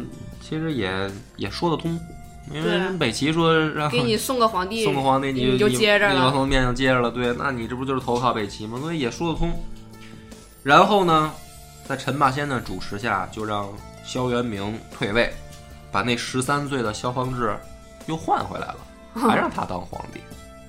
[0.42, 2.00] 其实也也说得通，
[2.52, 7.12] 因为人北齐说让给你送个皇帝， 送个皇帝，你就就接着了你王僧辩就接着了。
[7.12, 8.80] 对，那你这不就是投靠北齐吗？
[8.82, 9.52] 所以也说得通。
[10.64, 11.32] 然后呢，
[11.88, 13.70] 在陈霸先的主持下，就让
[14.04, 15.32] 萧元明退位，
[15.92, 17.56] 把那十三岁的萧方智
[18.08, 18.78] 又换回来了，
[19.16, 20.20] 还让他当皇帝。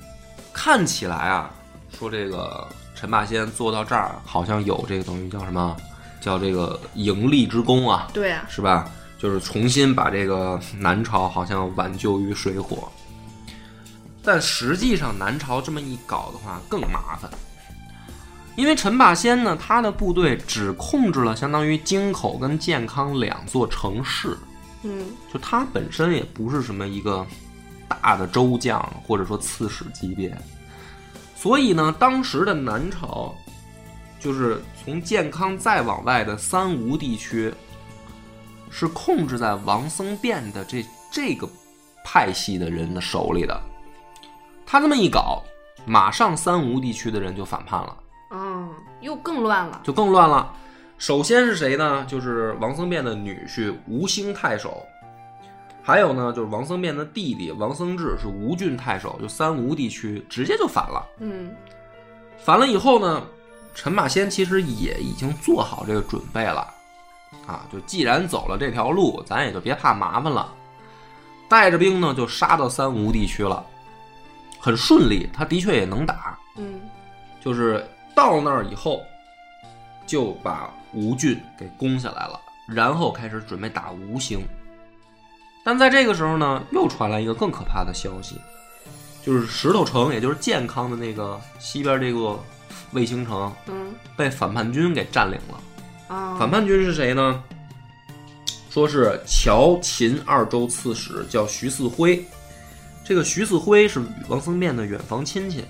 [0.53, 1.51] 看起来啊，
[1.99, 2.67] 说这个
[3.03, 5.77] 陈霸先做到这儿，好像有这个等于叫什么？
[6.21, 8.89] 叫这个盈利之功啊，对啊，是吧？
[9.19, 12.89] 就是重新把这个南朝好像挽救于水火。
[14.23, 17.29] 但实际上，南朝这么一搞的话更麻烦，
[18.55, 24.39] 因为陈霸先呢，他的部队只控制了相当于京口跟建康两座城市，
[24.85, 27.27] 嗯，就他本身也不是什么一个
[27.89, 30.33] 大的州将或者说刺史级别，
[31.43, 33.35] 所以呢，当时的南朝
[34.21, 37.53] 就是从建康再往外的三吴地区，
[38.71, 41.49] 是控制在王僧辩的这这个
[42.05, 43.61] 派系的人的手里的。
[44.65, 45.43] 他这么一搞，
[45.85, 47.97] 马上三吴地区的人就反叛了。
[48.31, 50.55] 嗯，又更乱了，就更乱了。
[50.97, 52.05] 首先是谁呢？
[52.05, 54.87] 就是王僧辩的女婿吴兴太守，
[55.83, 61.05] 还有呢就是王僧辩的弟弟王僧智是吴郡太守，就三吴地区直接就反了。
[61.19, 61.53] 嗯，
[62.39, 63.23] 反了以后呢，
[63.75, 66.73] 陈霸先其实也已经做好这个准备了，
[67.47, 70.55] 啊，就既然走了这条路，咱也就别怕麻烦了。
[71.49, 73.67] 带着兵呢就杀到三吴地区了，
[74.61, 76.81] 很顺利，他的确也能打，嗯
[77.41, 79.03] 就是到那儿以后，
[80.07, 84.47] 就把吴郡给攻下来了，然后开始准备打吴兴。
[85.65, 88.37] 但在这个时候呢，又传来一个更可怕的消息，
[89.25, 92.39] 就是石头城，也就是健康的那个西边这个
[92.93, 96.15] 卫星城，嗯被反叛军给占领了。
[96.15, 97.43] 啊，反叛军是谁呢？
[98.71, 102.25] 说是乔秦二州刺史，叫徐四辉。
[103.05, 105.65] 这个徐四辉是王僧辩的远房亲戚，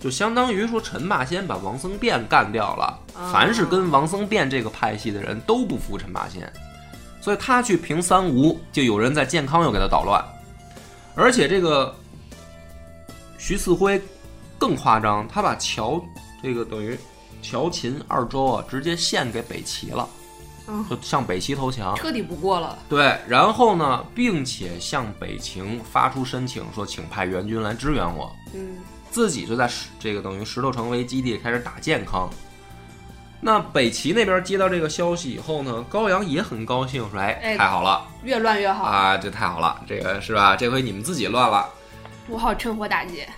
[0.00, 2.98] 就相当于说陈霸先把王僧辩干掉了。
[3.14, 6.52] 哦凡是跟王僧辩这个派系的人都不服陈霸先，
[7.28, 10.24] 所以他去平三吴，就有人在健康又给他捣乱。
[11.14, 11.94] 而且这个
[13.36, 14.00] 徐四辉
[14.56, 16.02] 更夸张，他把乔
[16.42, 16.98] 这个等于
[17.42, 20.08] 乔秦二州啊，直接献给北齐了，
[20.68, 21.94] 嗯就向北齐投降。
[21.96, 22.78] 彻底不过了。
[22.88, 28.34] 对，然后呢，并且向北秦发出申请，说请派援军来支援我。
[28.54, 28.78] 嗯
[29.10, 32.30] 自己就在石这个等于石头城为基地开始打健康。
[33.40, 40.56] 那北齐那边接到这个消息以后呢，高阳也很高兴，说：“哎，哎太好了越乱越好，啊，这太好了，这个是吧？
[40.56, 41.68] 这回你们自己乱了。”
[42.26, 43.28] 不好趁火打劫。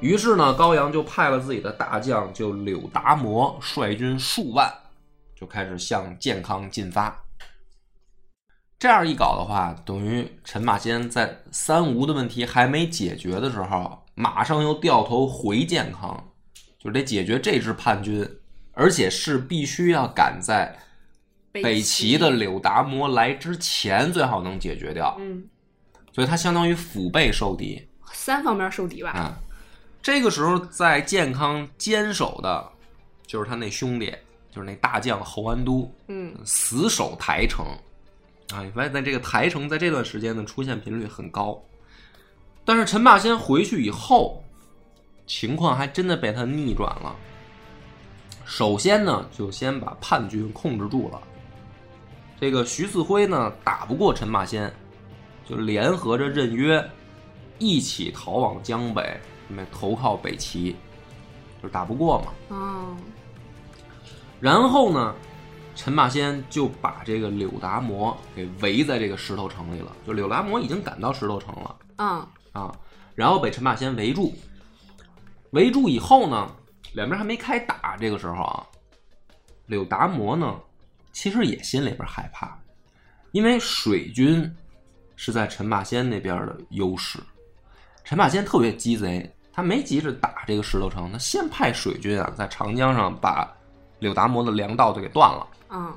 [0.00, 4.72] 于是呢，高阳就派了自己的大将，就柳达摩率军数万，
[5.34, 7.16] 就开始向建康进发。
[8.78, 16.28] 这样一搞的话，等于陈霸先在三吴的问题还没解决的时候，马上又掉头回建康，
[16.78, 18.28] 就得解决这支叛军，
[18.78, 20.72] 而且是必须要赶在
[21.50, 25.16] 北齐的柳达摩来之前，最好能解决掉。
[25.18, 25.44] 嗯
[26.12, 27.84] 所以他相当于腹背受敌。
[28.12, 29.10] 三方面受敌吧。
[29.10, 29.36] 啊，
[30.00, 32.68] 这个时候在健康坚守的，
[33.26, 34.14] 就是他那兄弟，
[34.50, 37.66] 就是那大将侯安都，嗯死守台城
[38.52, 38.62] 啊。
[38.62, 41.60] 你发现在这个台城在这段时间呢出现频率很高，
[42.64, 44.44] 但是陈霸先回去以后，
[45.26, 47.16] 情况还真的被他逆转了。
[48.48, 51.20] 首先呢，就先把叛军控制住了。
[52.40, 54.72] 这个徐四辉呢，打不过陈霸先，
[55.46, 56.82] 就联合着任约，
[57.58, 60.74] 一起逃往江北，准备投靠北齐，
[61.60, 62.56] 就是打不过嘛。
[62.56, 62.96] 哦，
[64.40, 65.14] 然后呢，
[65.76, 69.94] 陈霸先就把这个柳达摩给围在这个石头城里了。
[70.06, 72.74] 就柳达摩已经赶到石头城了嗯啊，
[73.14, 74.34] 然后被陈霸先围住。
[75.50, 76.50] 围住以后呢，
[76.92, 78.66] 两边还没开打，这个时候啊，
[79.66, 80.54] 柳达摩呢，
[81.12, 82.58] 其实也心里边害怕，
[83.32, 84.50] 因为水军
[85.16, 87.18] 是在陈霸先那边的优势。
[88.04, 93.46] 陈霸先特别鸡贼，他没急着打这个石头城，他先派水军啊，在长江上把
[93.98, 95.46] 柳达摩的粮道就给断了。
[95.68, 95.92] 嗯，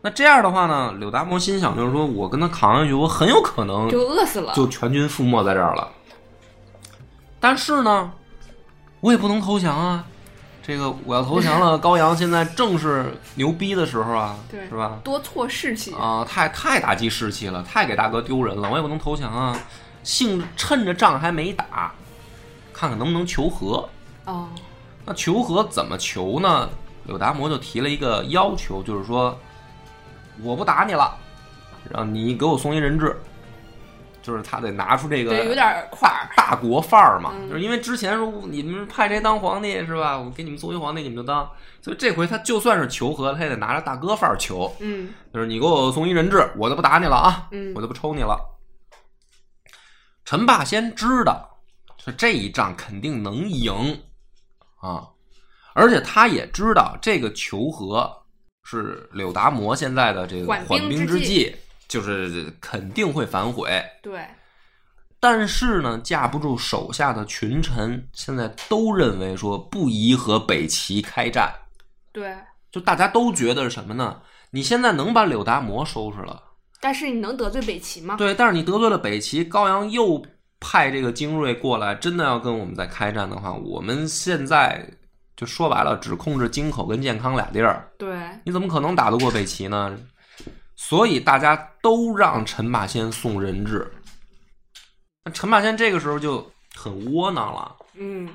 [0.00, 4.52] 那这样的话呢，柳达摩心想就是说我跟他扛下去，我很有可能就饿死了。
[4.54, 5.92] 就全军覆没在这儿了。
[7.38, 8.12] 但是呢，
[9.02, 10.04] 我也不能投降啊！
[10.62, 15.00] 这个我要投降了， 高阳现在正是牛逼的时候啊，对是吧？
[15.02, 15.92] 多挫士气。
[15.92, 19.58] 啊，太太打击士气了，太给大哥丢人了，我也不能投降啊！
[20.04, 21.92] 幸趁着仗还没打，
[22.72, 23.88] 看看能不能求和。
[24.24, 24.48] 哦，
[25.04, 26.70] 那求和怎么求呢？
[27.06, 29.36] 柳达摩就提了一个要求，就是说，
[30.44, 31.12] 我不打你了，
[31.90, 33.20] 让你给我送一人质，
[34.22, 36.30] 就是他得拿出这个对，有点块儿。
[36.36, 40.18] 大国范儿嘛，嗯就是因为之前说你们派谁当皇帝是吧？
[40.18, 41.50] 我给你们送一皇帝，你们就当。
[41.80, 48.38] 所以这回他就算是求和，他也得拿着大哥范儿求，嗯就是你给我送一人质，我就不打你了啊，嗯我就不抽你了。
[50.24, 51.58] 陈霸先知道，
[51.98, 54.00] 说这一仗肯定能赢
[54.80, 55.08] 啊，
[55.74, 58.10] 而且他也知道这个求和
[58.64, 61.54] 是柳达摩现在的这个缓兵之计，
[61.92, 63.70] 就是肯定会反悔。
[64.02, 64.26] 对，
[65.20, 71.52] 但是呢，架不住手下的群臣现在都认为说不宜和北齐开战，
[72.10, 72.34] 对。
[72.70, 74.22] 就大家都觉得是什么呢？
[74.50, 76.42] 你现在能把柳达摩收拾了，
[76.80, 78.16] 但是你能得罪北齐吗？
[78.16, 80.24] 对，但是你得罪了北齐，高阳又
[80.58, 84.82] 派这个精锐过来，真的要跟我们再开战的话，我们现在
[85.36, 89.94] 就说白了，只控制京口跟健康俩地儿，对，你怎么可能打得过北齐呢？
[90.88, 93.88] 所以大家都让陈霸先送人质。
[95.24, 98.28] 那陈霸先这个时候就很窝囊了，嗯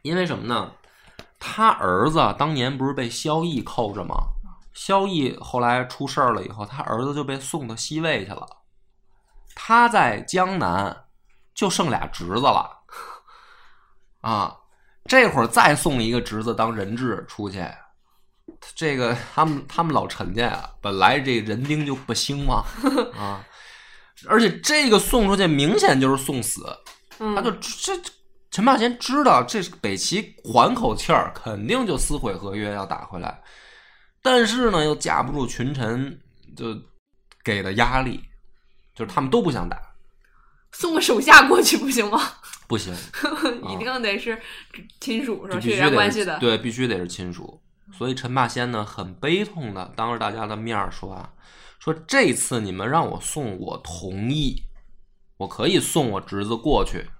[0.00, 0.72] 因为什么呢？
[1.38, 4.16] 他儿子当年不是被萧绎扣着吗？
[4.72, 8.48] 萧绎后来出事儿了以后，他儿子就被送到西魏去了。
[9.54, 11.04] 他在江南
[11.54, 12.70] 就剩俩侄子了，
[14.22, 14.56] 啊，
[15.04, 17.62] 这会儿再送一个侄子当人质出去，
[18.74, 22.64] 这个他们他们老陈家啊，本来这人丁就不兴旺，
[23.16, 23.44] 啊，
[24.26, 26.64] 而且这个送出去明显就是送死，
[27.18, 27.92] 嗯，他就这
[28.50, 33.42] 陈霸先知道这北齐缓口气儿，肯定就撕毁合约要打回来，
[34.22, 36.18] 但是呢又架不住群臣
[36.56, 36.66] 就
[37.44, 38.22] 给的压力，
[38.94, 39.76] 就是他们都不想打，
[40.72, 42.20] 送个手下过去不行吗？
[42.68, 42.94] 不行，
[43.68, 44.40] 一定得是
[44.98, 46.38] 亲属是血缘关系的。
[46.38, 47.60] 对，必须得是亲属。
[47.92, 51.32] 所以陈霸先呢很悲痛的当着大家的面儿说啊，
[51.78, 54.64] 说这次你们让我送，我同意，
[55.36, 57.10] 我可以送我侄子过去。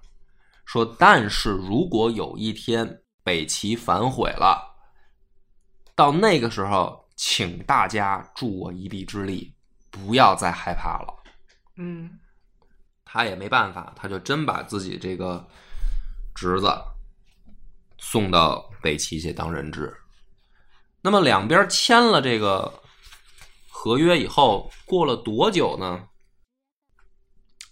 [0.65, 4.75] 说但是如果有一天北齐反悔了，
[5.95, 9.53] 到那个时候，请大家助我一臂之力，
[9.91, 11.23] 不要再害怕了。
[11.77, 12.19] 嗯
[13.05, 15.45] 他也没办法，他就真把自己这个
[16.33, 16.67] 侄子
[17.99, 19.95] 送到北齐去当人质。
[21.03, 22.79] 那么两边签了这个
[23.69, 26.01] 合约以后，过了多久呢？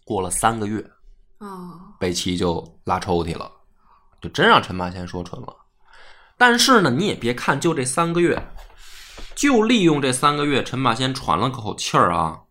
[0.04, 0.86] 过了三个月，
[1.38, 3.50] 啊，北齐就拉抽屉了，
[4.22, 5.56] 就真让陈霸先说蠢了。
[6.38, 8.38] 但是呢，你也别看就这三个月，
[9.34, 12.42] 就利用这三个月，陈霸先喘了口气儿啊，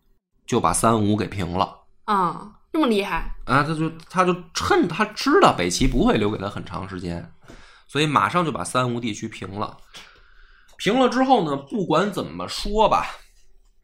[0.47, 1.83] 就把三吴给平了。
[2.05, 7.31] 啊，这么厉害，啊，他就他就趁他知道北齐不会留给他很长时间，
[7.87, 9.77] 所以马上就把三吴地区平了。
[10.83, 13.05] 平了之后呢，不管怎么说吧，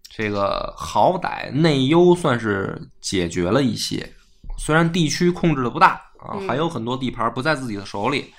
[0.10, 4.12] 这个好歹内忧算是解决了一些。
[4.58, 8.34] 虽然地区控制的不大啊，嗯还有很多地盘不在自己的手里，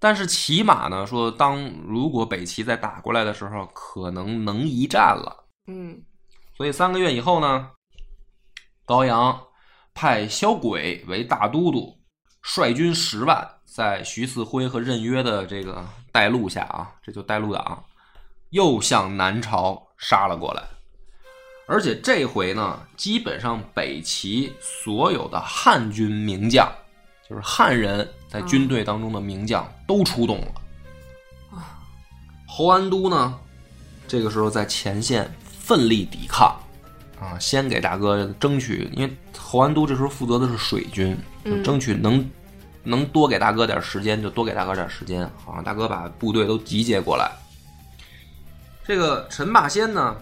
[0.00, 5.46] 但是起码呢，说当如果北齐再打过来的时候，可能能一战了。
[5.68, 6.02] 嗯
[6.56, 7.70] 所以三个月以后呢，
[8.84, 9.40] 高阳
[9.94, 11.96] 派萧轨为大都督，
[12.42, 17.82] 率军十万，在徐四辉和任约的这个带路下啊，这就带路党，
[18.50, 20.62] 又向南朝杀了过来。
[21.66, 26.70] 而且这回呢，基本上北齐所有的汉军名将，
[27.28, 30.46] 就是汉人在军队当中的名将都出动了。
[31.50, 31.82] 啊，
[32.46, 33.36] 侯安都呢，
[34.06, 36.56] 这个时候在前线奋力抵抗，
[37.20, 41.18] 啊，先给大哥争取，因为侯安都这时候负责的是水军，
[41.64, 42.24] 争取能、
[42.84, 47.32] 能多给大哥点时间，就多给大哥点时间，好让大哥把部队都集结过来。
[48.84, 50.14] 这个陈霸先呢，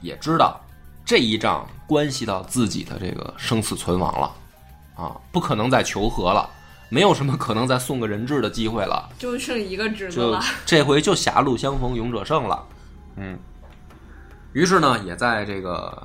[0.00, 0.60] 也知道
[1.04, 4.32] 这一仗关系到自己的这个生死存亡了，
[4.94, 6.48] 啊，不可能再求和了，
[6.88, 9.10] 没有什么可能再送个人质的机会了。
[9.18, 10.40] 就剩一个侄子就了。
[10.64, 12.64] 这回就狭路相逢勇者胜了，
[13.16, 13.38] 嗯。
[14.52, 16.00] 于是呢，也在这个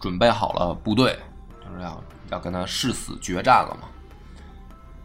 [0.00, 1.16] 准备好了部队，
[1.64, 3.86] 就是要要跟他誓死决战了嘛。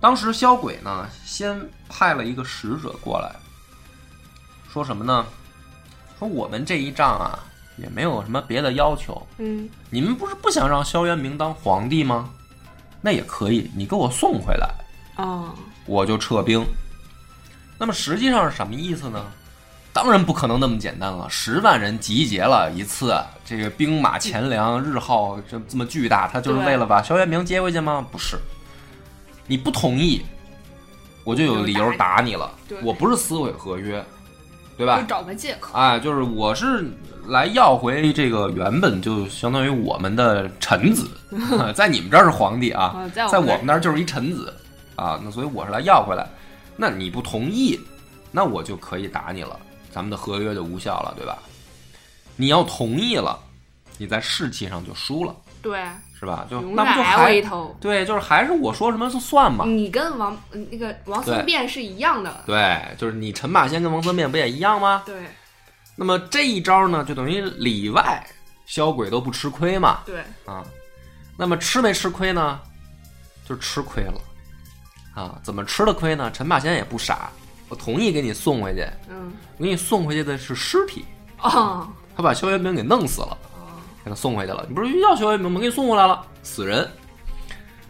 [0.02, 3.36] 当时萧轨呢，先派了一个使者过来，
[4.72, 5.26] 说什么呢？
[6.18, 7.40] 说我们这一仗啊，
[7.78, 12.30] 也没有什么别的要求，嗯你们不是不想让萧元明当皇帝吗？
[13.02, 14.70] 那也可以，你给我送回来。
[15.18, 15.54] 哦，
[15.86, 16.66] 我就撤兵。
[17.78, 19.26] 那么实际上是什么意思呢？
[19.92, 28.06] 当然不可能那么简单了，十万人集结了一次，这个兵马钱粮日耗这这么巨大，他就是为了把萧元明接回去吗？
[28.12, 28.38] 不是，
[29.50, 30.22] 你不同意，
[31.26, 32.78] 我就有理由打你了对。
[32.82, 34.02] 我不是撕毁合约，
[34.78, 35.08] 对吧就？
[35.08, 35.78] 找个借口。
[35.78, 36.90] 哎，就是我是
[37.28, 41.10] 来要回这个原本就相当于我们的臣子，
[41.76, 44.54] 在你们这儿是皇帝啊，啊在我们那儿就是一臣子
[44.96, 46.28] 啊，那所以我是来要回来。
[46.78, 47.80] 那你不同意，
[48.32, 49.60] 那我就可以打你了，
[49.92, 51.38] 咱们的合约就无效了，对吧？
[52.38, 53.38] 你要同意了，
[53.98, 55.84] 你在士气上就输了，对，
[56.20, 56.46] 是吧？
[56.50, 57.78] 就那不就远挨我一还头。
[57.80, 59.66] 对，就是还是我说什么就算嘛。
[59.66, 62.44] 你跟王嗯那个王对孙辩是一样的。
[62.46, 65.04] 对，就是你陈霸先跟王孙变不也一样吗？
[65.06, 65.16] 对
[65.96, 68.26] 那么这一招呢，就等于里外
[68.66, 70.00] 萧鬼都不吃亏嘛。
[70.06, 70.64] 对，啊，
[71.38, 72.60] 那么吃没吃亏呢？
[73.48, 74.22] 就吃亏了
[75.16, 75.40] 啊！
[75.42, 76.30] 怎么吃的亏呢？
[76.32, 77.32] 陈霸先也不傻，
[77.68, 81.04] 我同意给你送回去，嗯我给你送回去的是尸体，
[81.42, 83.49] 哦他把萧元明给弄死了，哦，
[84.04, 84.66] 给他送回去了。
[84.68, 85.60] 你不是要萧元明吗？
[85.60, 86.90] 给你送回来了，死人。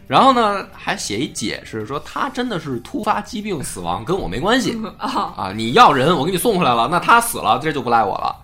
[0.06, 5.52] 然后呢，还写一解释说他真的是突发疾病死亡，跟我没关系 哦啊！
[5.54, 8.36] 你要人，我给你送回来了，那他死了，这就不赖我了。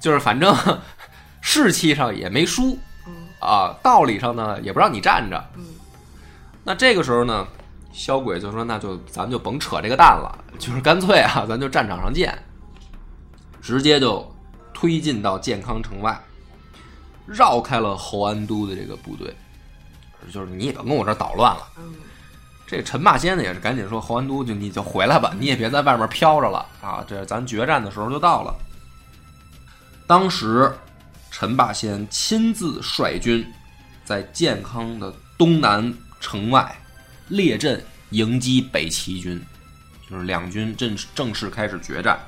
[0.00, 0.54] 就是反正
[1.40, 5.42] 士气上也没输嗯啊，道理上呢也不让你站着。
[5.56, 5.64] 嗯
[6.62, 7.46] 那这个时候呢，
[7.90, 12.36] 小鬼就说：“那就咱们就甭扯这个蛋了，就是干脆啊，咱就战场上见。”
[13.62, 14.30] 直接就
[14.74, 16.20] 推进到健康城外，
[17.30, 19.34] 绕开了侯安都的这个部队，
[20.32, 21.66] 就是你也别跟我这儿捣乱了。
[21.78, 21.94] 嗯
[22.66, 27.04] 这个陈霸先呢也是赶紧说：“侯安都就你就回来吧，你也别在外面飘着了啊！
[27.04, 28.54] 这咱决战的时候就到了。”
[30.06, 30.72] 当时
[31.32, 33.44] 陈霸先亲自率军
[34.04, 36.80] 在健康的东南城外
[37.26, 39.44] 列阵迎击北齐军，
[40.08, 42.20] 就是两军正正式开始决战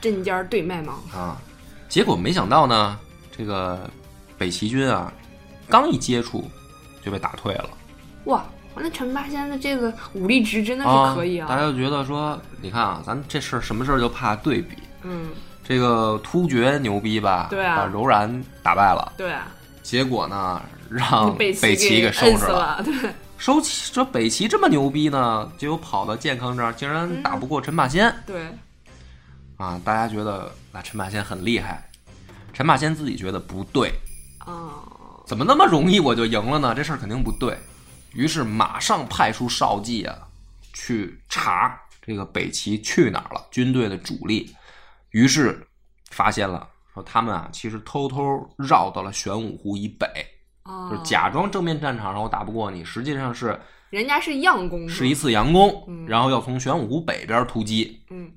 [0.00, 1.36] 针尖对麦芒，啊。
[1.86, 2.98] 结果没想到呢，
[3.36, 3.90] 这个
[4.40, 5.12] 北齐军啊，
[5.68, 6.50] 刚一接触
[7.04, 7.68] 就被打退了。
[8.24, 8.42] 哇！
[8.74, 14.78] 那陈霸先的这个武力值真的啊是可以啊，大家就觉得说，你看啊，咱这事儿什么事儿就怕对比。
[15.02, 15.28] 嗯，
[15.62, 17.48] 这个突厥牛逼吧？
[17.50, 19.12] 对啊把柔然打败了。
[19.18, 19.48] 对啊，
[19.82, 22.94] 结果呢，让北齐给收拾了，对，
[23.36, 28.46] 收齐这北齐这么牛逼呢，结果跑到健康这儿，竟然打不过陈霸先、对，
[29.58, 29.78] 啊！
[29.84, 31.86] 大家觉得那陈霸先很厉害，
[32.54, 33.92] 陈霸先自己觉得不对，
[34.50, 36.74] 哦，怎么那么容易我就赢了呢？
[36.74, 37.56] 这事儿肯定不对。
[38.12, 40.18] 于是马上派出少计啊，
[40.72, 44.54] 去查这个北齐去哪儿了，军队的主力。
[45.10, 45.66] 于是
[46.10, 50.06] 发现了，说他们啊，其实偷偷绕到了玄武湖以北，
[50.64, 58.02] 哦，就是假装正面战场上我打不过你，实际上是人家是佯攻，是一，次佯攻，嗯然后要从玄武湖北边突击。
[58.10, 58.32] 嗯，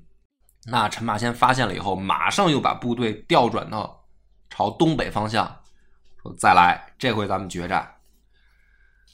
[0.66, 4.04] 那陈霸先发现了以后，马上又把部队调转到
[4.50, 5.56] 朝东北方向，
[6.24, 7.88] 说再来，这回咱们决战。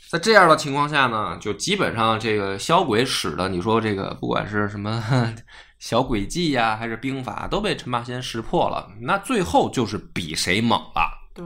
[0.09, 5.03] 在这样的情况下呢，就基本上这个小鬼使的，你说这个不管是什么
[5.79, 8.91] 小诡计呀、还是兵法，都被陈霸先识破了。
[9.01, 11.31] 那最后就是比谁猛了。
[11.35, 11.45] 对，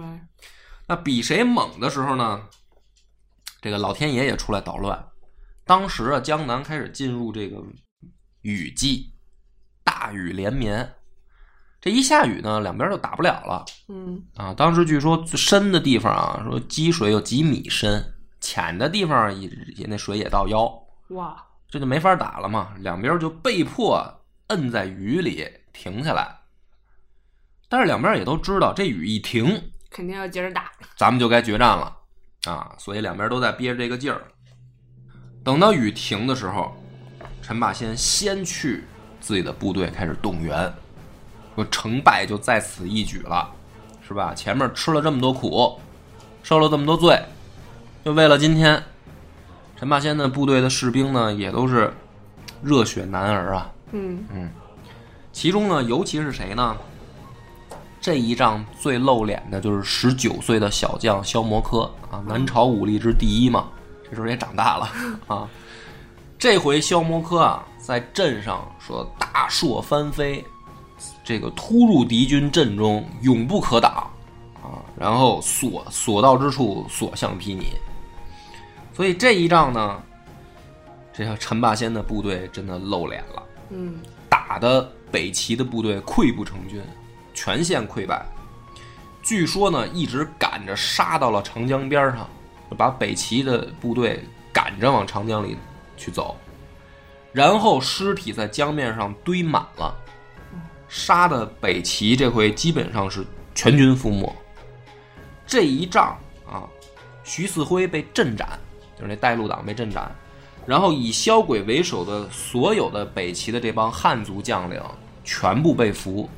[0.87, 2.41] 那比谁猛的时候呢，
[3.61, 5.03] 这个老天爷也出来捣乱。
[5.65, 7.63] 当时啊，江南开始进入这个
[8.43, 9.15] 雨季，
[9.83, 10.95] 大雨连绵。
[11.85, 14.55] 这一下雨呢，两边就打不了了嗯，啊。
[14.55, 18.03] 当时据说最深的地方啊，说积水有几米深，
[18.41, 20.67] 浅的地方也也那水也到腰，
[21.11, 21.37] 哇，
[21.69, 22.73] 这就没法打了嘛。
[22.79, 24.03] 两边就被迫
[24.47, 26.35] 摁在雨里停下来。
[27.69, 31.95] 但是两边也都知道，这雨一停，肯定要接着打，咱们就该决战了
[32.47, 32.75] 啊！
[32.79, 34.23] 所以两边都在憋着这个劲儿。
[35.45, 36.75] 等到雨停的时候，
[37.43, 38.85] 陈霸先先去
[39.21, 40.73] 自己的部队开始动员，
[41.55, 43.51] 说成败就在此一举了，
[44.07, 44.35] 是吧？
[44.35, 45.79] 前面吃了这么多苦，
[46.43, 47.21] 受了这么多罪，
[48.05, 48.83] 就为了今天。
[49.77, 51.93] 陈霸先的部队的士兵呢，也都是
[52.63, 54.49] 热血男儿啊，嗯，
[55.33, 56.77] 其中呢，尤其是谁呢？
[58.01, 63.69] 这一仗最露脸的就是十九岁的小将萧摩柯啊，南朝武力之第一嘛，
[64.09, 64.89] 这时候也长大了
[65.27, 65.49] 啊。
[66.39, 70.45] 这回萧摩柯啊，在镇上说大硕翻飞，
[71.25, 74.09] 这个突入敌军阵中，永不可挡
[74.63, 74.79] 啊。
[74.97, 77.65] 然后所所到之处，所向披靡。
[78.93, 80.01] 所以这一仗呢，
[81.13, 83.43] 这个陈霸先的部队真的露脸了。
[83.71, 83.99] 嗯，
[84.29, 86.81] 打的北齐的部队溃不成军，
[87.33, 88.25] 全线溃败。
[89.23, 92.29] 据说呢，一直赶着杀到了长江边上，
[92.77, 94.23] 把北齐的部队
[94.53, 95.57] 赶着往长江里
[95.97, 96.37] 去走，
[97.33, 99.95] 然后尸体在江面上堆满了，
[100.95, 104.33] 杀的北齐这回基本上是全军覆没。
[105.45, 106.17] 这一仗
[106.47, 106.63] 啊，
[107.25, 108.49] 徐四辉被镇斩，
[108.95, 110.09] 就是那带路党被镇斩，
[110.65, 114.81] 然后以萧轨为首的所有的北齐的这帮汉族将领
[115.25, 116.31] 全部被俘，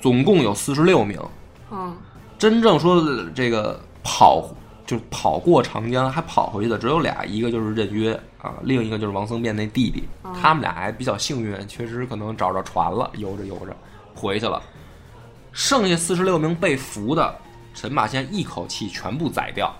[0.00, 1.20] 总共有四十六名。
[1.70, 1.94] 嗯，
[2.38, 4.48] 真正说的这个跑
[4.84, 10.04] 就是跑过长江还跑回去的只有俩，一个就是任约啊，另一个就是王僧辩那弟弟。
[10.40, 13.76] 他们俩还比较幸运，确实可能找着船了，游着游着
[14.14, 14.62] 回去了。
[15.52, 17.34] 剩下四十六名被俘的，
[17.74, 19.74] 陈霸先一口气全部宰掉。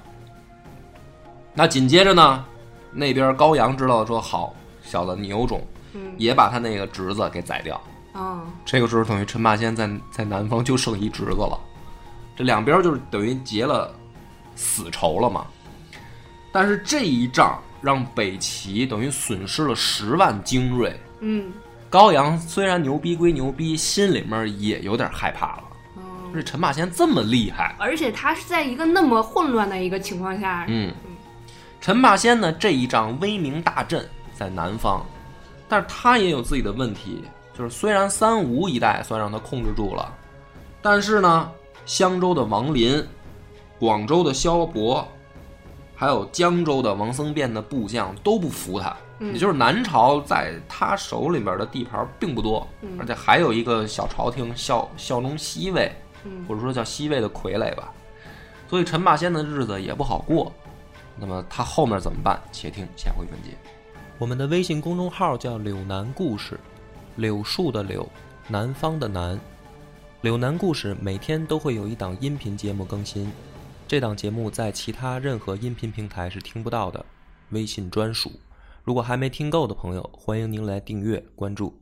[1.54, 2.44] 那紧接着呢，
[2.92, 7.80] 那边高阳知道了说好，小子你有种，嗯也把他那个侄子给宰掉。
[8.12, 11.58] 哦，这个时候等于陈霸先在在南方就剩一侄子了，
[12.36, 13.94] 这两边就是等于结了
[14.54, 15.46] 死仇了嘛。
[16.52, 21.50] 但是这一仗让北齐等于损失了十万精锐，嗯，
[21.88, 25.62] 高阳虽然牛逼归牛逼，心里面也有点害怕了。
[25.96, 26.02] 哦，
[26.34, 30.92] 这陈霸先这么厉害，而且他是在一个那么混乱的一个情况下，嗯，
[31.80, 35.04] 陈霸先呢这一仗威名大振，在南方，
[35.68, 37.24] 但是他也有自己的问题，
[37.56, 40.14] 就是虽然三吴一带算让他控制住了，
[40.82, 41.50] 但是呢，
[41.86, 43.02] 襄州的王林、
[43.82, 45.04] 广州的萧伯，
[45.96, 55.90] 还有江州的王僧辩的部将都不服他，嗯也就是南朝在他手里边的地盘并不多，嗯而且还有一个小朝廷效效忠西魏，
[56.22, 57.92] 嗯或者说叫西魏的傀儡吧。
[58.70, 60.52] 所以陈霸先的日子也不好过。
[61.18, 62.40] 那么他后面怎么办？
[62.52, 63.58] 且听下回分解。
[64.16, 66.56] 我们的微信公众号叫“柳南故事”，
[67.16, 68.08] 柳树的柳，
[68.46, 69.36] 南方的南。
[70.20, 73.28] 柳南故事每天都会有一档音频节目更新，
[73.92, 77.04] 这档节目在其他任何音频平台是听不到的，
[77.50, 78.32] 微信专属。
[78.82, 81.81] 如果还没听够的朋友，欢迎您来订阅关注。